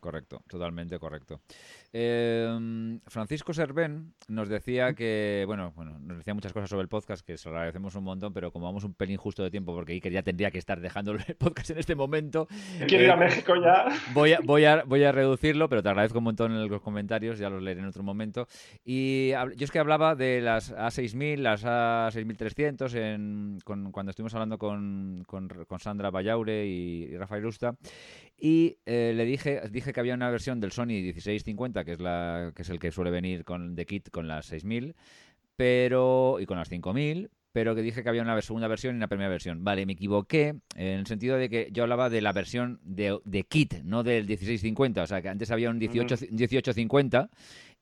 [0.00, 1.40] Correcto, totalmente correcto.
[1.92, 7.24] Eh, Francisco Serven nos decía que, bueno, bueno, nos decía muchas cosas sobre el podcast,
[7.24, 9.94] que se lo agradecemos un montón, pero como vamos un pelín justo de tiempo, porque
[9.94, 12.46] Iker ya tendría que estar dejando el podcast en este momento,
[12.86, 13.86] Quiero ir a eh, México ya.
[14.12, 17.38] voy a, voy, a, voy a reducirlo, pero te agradezco un montón en los comentarios,
[17.38, 18.46] ya los leeré en otro momento.
[18.84, 24.58] Y yo es que hablaba de las A6000, las A6300, en, con, cuando estuvimos hablando
[24.58, 27.74] con, con, con Sandra Bayaure y, y Rafael Usta,
[28.40, 32.52] y eh, le dije, dije que había una versión del Sony 1650, que es, la,
[32.54, 34.94] que es el que suele venir con de kit con las 6000,
[35.56, 39.08] pero y con las 5000, pero que dije que había una segunda versión y una
[39.08, 39.64] primera versión.
[39.64, 43.42] Vale, me equivoqué en el sentido de que yo hablaba de la versión de, de
[43.44, 45.02] kit, no del 1650.
[45.02, 47.30] O sea, que antes había un 18, 1850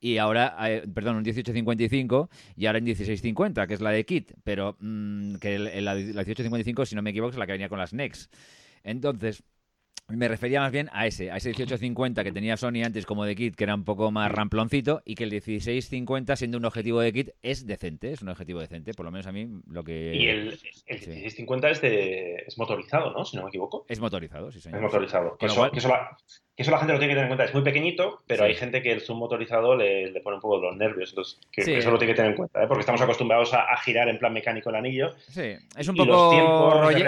[0.00, 4.32] y ahora, eh, perdón, un 1855 y ahora un 1650, que es la de kit.
[4.44, 7.52] Pero mm, que el- el- la, la 1855, si no me equivoco, es la que
[7.52, 8.30] venía con las NEX.
[8.84, 9.42] Entonces,
[10.08, 13.34] me refería más bien a ese, a ese 1850 que tenía Sony antes como de
[13.34, 17.12] kit, que era un poco más ramploncito, y que el 1650, siendo un objetivo de
[17.12, 20.14] kit, es decente, es un objetivo decente, por lo menos a mí lo que...
[20.14, 20.48] Y el,
[20.86, 21.08] el sí.
[21.10, 23.24] 1650 es, de, es motorizado, ¿no?
[23.24, 23.84] Si no me equivoco.
[23.88, 24.78] Es motorizado, sí señor.
[24.78, 25.36] Es motorizado.
[25.38, 26.16] Que eso, cual- que eso la,
[26.56, 27.44] que eso la gente lo tiene que tener en cuenta.
[27.44, 30.74] Es muy pequeñito, pero hay gente que el zoom motorizado le, pone un poco los
[30.74, 31.10] nervios.
[31.10, 32.66] Entonces, que eso lo tiene que tener en cuenta, ¿eh?
[32.66, 35.14] porque estamos acostumbrados a, girar en plan mecánico el anillo.
[35.28, 37.04] Sí, es un poco rollo.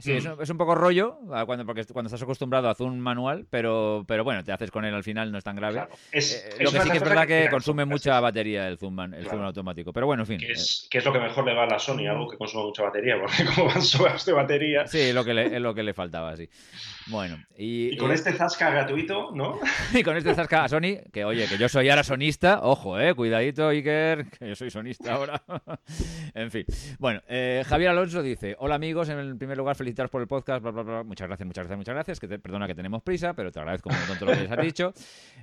[0.00, 0.42] Sí, mm.
[0.42, 1.16] es, un, poco rollo,
[1.46, 4.92] cuando, porque cuando estás acostumbrado a zoom manual, pero, pero bueno, te haces con él
[4.92, 5.84] al final, no es tan grave.
[6.12, 9.26] Es, eh, lo que sí que es verdad que, consume mucha batería el zoom, el
[9.26, 9.94] zoom automático.
[9.94, 10.38] Pero bueno, en fin.
[10.38, 12.64] Que es, que es, lo que mejor le va a la Sony, algo que consume
[12.64, 14.86] mucha batería, porque como van sobrados de batería.
[14.86, 16.50] Sí, lo que le, es lo que le faltaba, sí.
[17.06, 19.58] Bueno, y, con este Zasca gratuito, ¿no?
[19.94, 23.14] y con este Zasca a Sony, que oye, que yo soy ahora sonista, ojo, eh,
[23.14, 25.42] cuidadito, Iker, que yo soy sonista ahora.
[26.34, 26.64] en fin.
[26.98, 30.72] Bueno, eh, Javier Alonso dice: Hola amigos, en primer lugar, felicitaros por el podcast, bla,
[30.72, 31.02] bla, bla.
[31.04, 32.20] Muchas gracias, muchas gracias, muchas gracias.
[32.20, 34.64] Que perdona que tenemos prisa, pero te agradezco un montón todo lo que les has
[34.64, 34.92] dicho.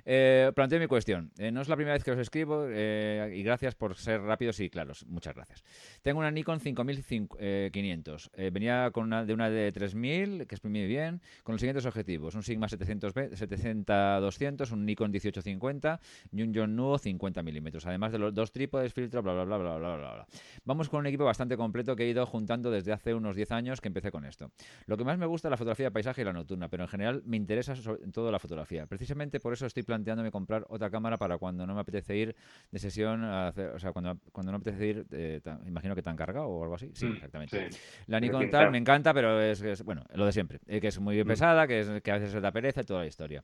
[0.06, 1.32] Eh, planteo mi cuestión.
[1.38, 4.60] Eh, no es la primera vez que os escribo eh, y gracias por ser rápidos
[4.60, 5.06] y claros.
[5.08, 5.64] Muchas gracias.
[6.02, 8.32] Tengo una Nikon 5500.
[8.52, 12.36] venía con una, de una de 3000, que es muy bien, con los siguientes objetivos:
[12.36, 16.00] un Sigma 700B, 700-200, un Nikon 1850
[16.32, 19.58] y un John Nuo 50 milímetros, además de los dos trípodes, filtro, bla, bla, bla,
[19.58, 20.28] bla, bla, bla, bla.
[20.66, 23.82] Vamos con un equipo bastante completo que he ido juntando desde hace unos 10 años
[23.82, 24.52] que empecé con esto.
[24.86, 26.90] Lo que más me gusta es la fotografía de paisaje y la nocturna, pero en
[26.90, 28.86] general me interesa sobre todo la fotografía.
[28.86, 32.36] Precisamente por eso estoy planteándome comprar otra cámara para cuando no me apetece ir
[32.72, 36.48] de sesión, o sea, cuando, cuando no me apetece ir, eh, imagino que tan cargado
[36.48, 36.92] o algo así.
[36.94, 37.70] Sí, mm, exactamente.
[38.08, 41.24] La Nikon tal me encanta, pero es, bueno, lo de siempre, eh, que es muy
[41.24, 41.28] mm.
[41.28, 43.44] pesada, que, es, que a veces se da pereza y toda la historia.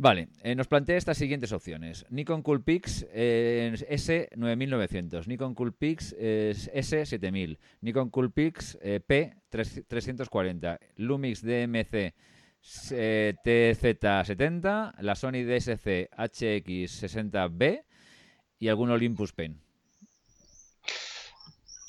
[0.00, 2.06] Vale, eh, nos plantea estas siguientes opciones.
[2.10, 12.14] Nikon Coolpix eh, S9900, Nikon Coolpix eh, S7000, Nikon Coolpix eh, P340, Lumix DMC
[12.62, 17.82] TZ70, la Sony DSC HX60B
[18.60, 19.60] y algún Olympus Pen.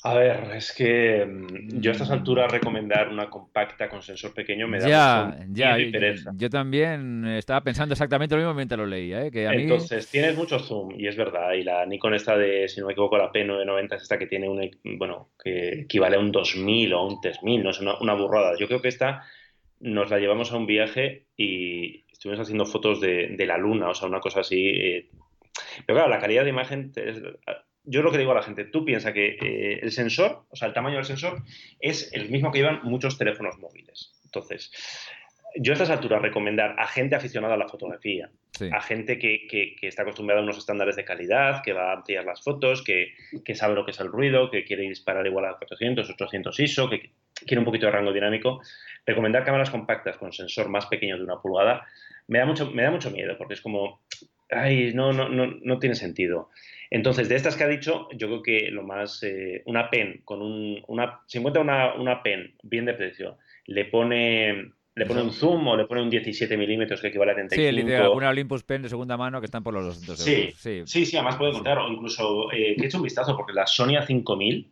[0.02, 4.66] A ver, es que mm, yo a estas alturas recomendar una compacta con sensor pequeño
[4.66, 6.32] me da ya, ya, pereza.
[6.36, 9.26] Yo, también estaba pensando exactamente lo mismo mientras lo leía.
[9.26, 9.30] ¿eh?
[9.30, 11.52] Que Entonces, tienes mucho zoom y es verdad.
[11.52, 14.48] Y la Nikon esta de, si no me equivoco, la P990 es esta que tiene
[14.48, 18.54] un, bueno, que equivale a un 2000 o un 3000, no es una, burrada.
[18.58, 19.24] Yo creo que esta
[19.80, 24.08] nos la llevamos a un viaje y estuvimos haciendo fotos de, la luna, o sea,
[24.08, 24.66] una cosa así.
[24.66, 25.10] Eh.
[25.84, 27.20] Pero claro, la calidad de imagen es,
[27.84, 30.68] yo lo que digo a la gente, tú piensa que eh, el sensor, o sea,
[30.68, 31.42] el tamaño del sensor,
[31.80, 34.12] es el mismo que llevan muchos teléfonos móviles.
[34.24, 34.70] Entonces,
[35.56, 38.30] yo a estas alturas recomendar a gente aficionada a la fotografía,
[38.72, 42.42] a gente que, está acostumbrada a unos estándares de calidad, que va a ampliar las
[42.42, 43.14] fotos, que,
[43.54, 47.10] sabe lo que es el ruido, que quiere disparar igual a 400, 800 ISO, que
[47.32, 48.60] quiere un poquito de rango dinámico,
[49.06, 51.86] recomendar cámaras compactas con sensor más pequeño de una pulgada
[52.30, 54.02] me da mucho, me da mucho miedo, porque es como,
[54.50, 56.50] ay, no, no, no, no tiene sentido.
[56.90, 60.42] Entonces, de estas que ha dicho, yo creo que lo más, eh, una pen, con
[60.42, 65.32] un, una, si encuentra una, una pen bien de precio, le pone le pone un
[65.32, 67.86] zoom o le pone un 17 milímetros que equivale a 35.
[67.86, 71.06] Sí, alguna Olympus Pen de segunda mano que están por los 200 sí, Sí, sí,
[71.06, 73.94] sí, además puede contar, o incluso eh, que he hecho un vistazo, porque la Sony
[73.94, 74.68] A5000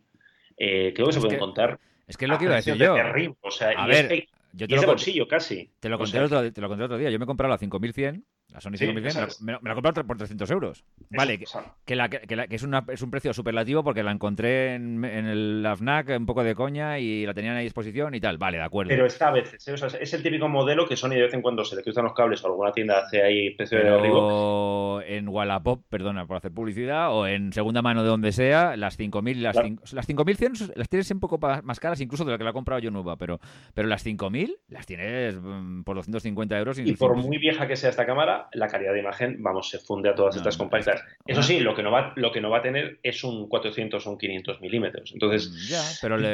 [0.57, 1.79] eh, creo que se puede encontrar.
[2.07, 2.95] Es que es lo que iba a decir yo.
[3.41, 5.71] o sea, a ver, yo te lo, bolsillo casi.
[5.79, 7.09] Te lo, conté otro, te lo conté otro día.
[7.09, 10.17] Yo me he comprado la 5100 la Sony 5100 me, la, me, la comprado por
[10.17, 10.83] 300 euros.
[11.11, 11.37] vale,
[11.85, 15.03] que, la, que, la, que, es, una, es un precio superlativo porque la encontré en,
[15.05, 18.37] en el FNAC un poco de coña y la tenían a disposición y tal.
[18.37, 18.89] Vale, de acuerdo.
[18.89, 19.73] Pero está a veces, ¿eh?
[19.73, 22.05] o sea, es el típico modelo que Sony de vez en cuando se le cruzan
[22.05, 25.03] los cables o alguna tienda hace ahí precio de arriba.
[25.05, 29.43] en Wallapop, perdona por hacer publicidad, o en segunda mano de donde sea, las 5000
[29.43, 29.55] las,
[29.93, 32.79] las 5100 las tienes un poco más caras incluso de lo que la he comprado
[32.79, 33.39] yo nueva, pero,
[33.73, 36.79] pero las 5000 las tienes mm, por 250 euros.
[36.79, 40.09] Y por muy vieja que sea esta cámara, la calidad de imagen, vamos, se funde
[40.09, 41.03] a todas estas compactas.
[41.25, 44.05] Eso sí, lo que, no va, lo que no va a tener es un 400
[44.05, 45.11] o un 500 milímetros.
[45.13, 45.81] Entonces, mm, ya,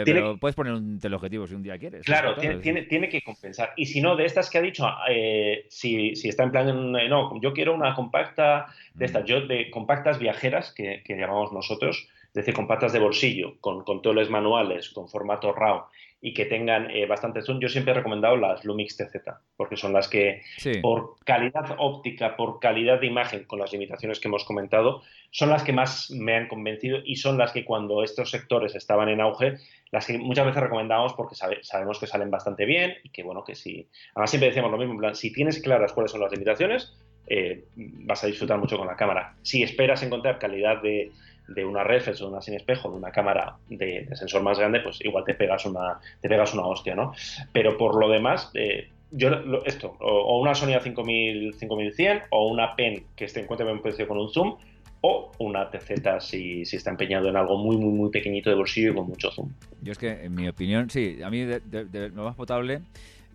[0.05, 2.05] pero, puedes poner un teleobjetivo si un día quieres.
[2.05, 3.73] Claro, tiene, tiene, que compensar.
[3.75, 7.39] Y si no, de estas que ha dicho, eh, si, está en plan, eh, no,
[7.41, 9.27] yo quiero una compacta de estas, mm.
[9.27, 14.89] yo de compactas viajeras, que, llamamos nosotros, es decir, compactas de bolsillo, con controles manuales,
[14.89, 15.85] con formato RAW
[16.25, 17.59] y que tengan eh, bastante zoom.
[17.59, 19.15] Yo siempre he recomendado las Lumix TZ,
[19.55, 20.41] porque son las que,
[20.81, 25.61] por calidad óptica, por calidad de imagen, con las limitaciones que hemos comentado, son las
[25.61, 29.57] que más me han convencido y son las que cuando estos sectores estaban en auge,
[29.91, 33.53] las que muchas veces recomendamos porque sabemos que salen bastante bien y que, bueno, que
[33.53, 33.87] si.
[34.15, 36.97] Además, siempre decíamos lo mismo, en plan, si tienes claras cuáles son las limitaciones,
[37.27, 39.35] eh, vas a disfrutar mucho con la cámara.
[39.43, 41.11] Si esperas encontrar calidad de
[41.47, 45.03] de una reflex o una sin espejo, de una cámara de, sensor más grande, pues
[45.03, 47.13] igual te pegas una, te pegas una hostia, ¿no?
[47.51, 49.29] Pero por lo demás, eh, yo
[49.65, 54.07] esto, o, una Sony A5000, 5100 o una PEN que esté en cuenta un precio
[54.07, 54.57] con un zoom,
[55.01, 58.91] o una TZ si, si, está empeñado en algo muy, muy, muy pequeñito de bolsillo
[58.91, 59.51] y con mucho zoom.
[59.81, 62.81] Yo es que, en mi opinión, sí, a mí de, lo más potable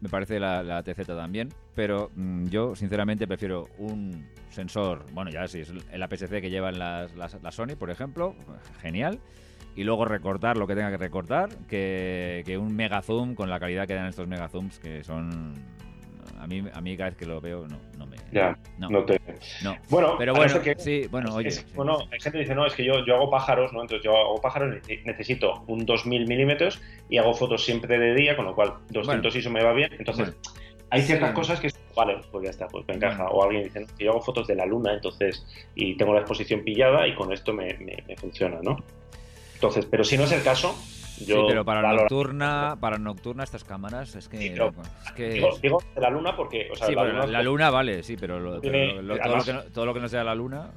[0.01, 5.46] me parece la, la TZ también, pero mm, yo sinceramente prefiero un sensor, bueno, ya
[5.46, 8.34] sí, es el APS-C que llevan las, las, las Sony, por ejemplo,
[8.80, 9.20] genial,
[9.76, 13.61] y luego recortar lo que tenga que recortar, que, que un mega zoom con la
[13.61, 15.55] calidad que dan estos mega zooms, que son
[16.41, 18.16] a mí, a mí cada vez que lo veo no, no me...
[18.32, 19.20] Ya, no, no te...
[19.62, 19.76] no.
[19.88, 21.49] Bueno, Pero bueno, que- sí, bueno, oye...
[21.49, 21.66] es- sí.
[21.74, 23.82] bueno, hay gente que dice, no, es que yo, yo hago pájaros, ¿no?
[23.82, 28.36] Entonces yo hago pájaros, nece- necesito un 2000 milímetros y hago fotos siempre de día,
[28.36, 29.38] con lo cual 200 Bueno.
[29.38, 29.93] ISO me va bien.
[29.99, 30.61] Entonces, Bueno.
[30.91, 31.34] hay ciertas Sí.
[31.34, 33.26] cosas que, vale, pues ya está, pues me encaja.
[33.28, 36.62] O alguien dice, no, yo hago fotos de la luna, entonces, y tengo la exposición
[36.64, 38.76] pillada y con esto me, me- me funciona, ¿no?
[39.55, 40.74] Entonces, pero si no es el caso,
[41.27, 44.39] yo sí, pero para valoro- nocturna, para nocturna estas cámaras es que...
[44.39, 44.73] Sí, pero-
[45.05, 48.03] es que Digo, digo la luna porque, o sea, sí, la luna, la, luna vale,
[48.03, 50.09] sí, pero, lo- pero lo- lo- todo, además- lo que no, todo lo que no
[50.09, 50.71] sea la luna...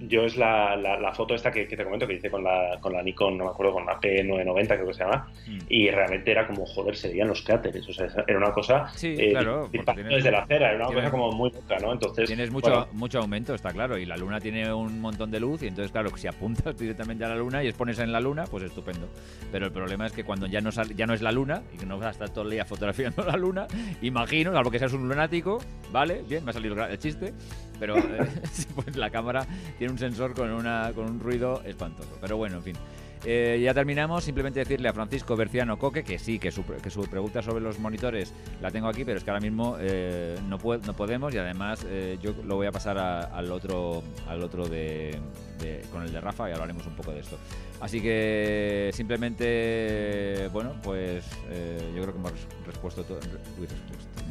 [0.00, 2.78] yo es la, la, la foto esta que, que te comento que hice con la,
[2.80, 5.58] con la Nikon, no me acuerdo, con la P990 creo que se llama, mm.
[5.68, 9.14] y realmente era como, joder, se veían los cráteres, o sea, era una cosa Sí,
[9.18, 11.92] eh, claro, tienes- desde la acera, era una tienes- cosa como muy loca, ¿no?
[11.92, 15.40] Entonces, Tienes mucho, bueno, mucho aumento, está claro, y la luna tiene un montón de
[15.40, 18.44] luz, y entonces, claro, si apuntas directamente a la luna y expones en la luna,
[18.44, 19.08] pues estupendo.
[19.50, 21.78] Pero el problema es que cuando ya no, sal- ya no es la luna, y
[21.78, 23.66] que no vas a estar todo el día fotografiando la luna,
[24.02, 25.58] imagino, salvo que seas un lunático,
[25.92, 26.22] ¿vale?
[26.28, 27.32] Bien, me ha salido el chiste,
[27.78, 28.28] pero eh,
[28.74, 29.46] pues la cámara
[29.78, 32.18] tiene un sensor con, una, con un ruido espantoso.
[32.20, 32.76] Pero bueno, en fin.
[33.24, 37.02] Eh, ya terminamos, simplemente decirle a Francisco Berciano Coque que sí, que su, que su
[37.02, 40.80] pregunta sobre los monitores la tengo aquí, pero es que ahora mismo eh, no, puedo,
[40.86, 44.68] no podemos y además eh, yo lo voy a pasar a- al otro, al otro
[44.68, 45.18] de,
[45.60, 47.36] de- con el de Rafa y hablaremos un poco de esto.
[47.80, 52.32] Así que simplemente, bueno, pues eh, yo creo que hemos
[52.66, 53.20] respuesto todo.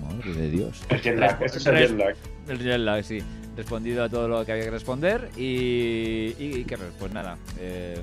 [0.01, 0.81] Madre de Dios.
[0.89, 2.15] el jet lag, Respu- es el res- jet lag.
[2.47, 3.19] el jet lag, sí.
[3.55, 7.37] Respondido a todo lo que había que responder y, y, y ¿qué res- Pues nada.
[7.59, 7.97] eh,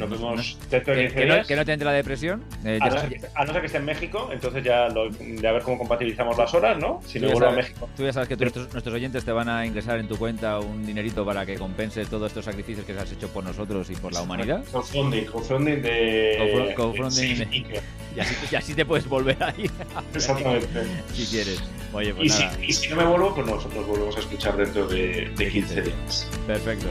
[0.00, 1.46] Nos no- vemos no- dentro de que, 15 que no, días.
[1.46, 2.44] que no te entre la depresión.
[2.64, 5.10] eh, a, no ser que, a no ser que esté en México, entonces ya, lo,
[5.10, 7.00] ya a ver cómo compatibilizamos las horas, ¿no?
[7.06, 7.88] Si Tú me vuelvo a sabes- México.
[7.96, 10.58] Tú ya sabes que tú- nuestros, nuestros oyentes te van a ingresar en tu cuenta
[10.58, 14.12] un dinerito para que compense todos estos sacrificios que has hecho por nosotros y por
[14.12, 14.64] la humanidad.
[14.70, 15.90] Crowdfunding, crowdfunding de.
[15.90, 17.80] De- de-
[18.16, 19.70] Y así, y así te puedes volver ahí
[20.14, 20.66] Exactamente.
[21.14, 21.62] si quieres.
[21.92, 24.56] Oye, Y pues si, nada, y si no me vuelvo, pues nosotros volvemos a escuchar
[24.56, 26.28] dentro de, de 15 días.
[26.46, 26.86] perfecto.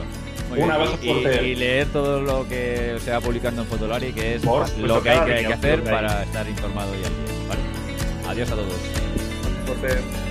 [0.50, 1.44] Muy bien.
[1.44, 5.10] y, leer todo lo que se va publicando en Fotolari, que es Por lo que
[5.10, 7.48] hay que, hacer para estar informado y al día.
[7.48, 7.60] ¿vale?
[8.28, 10.29] Adiós a todos.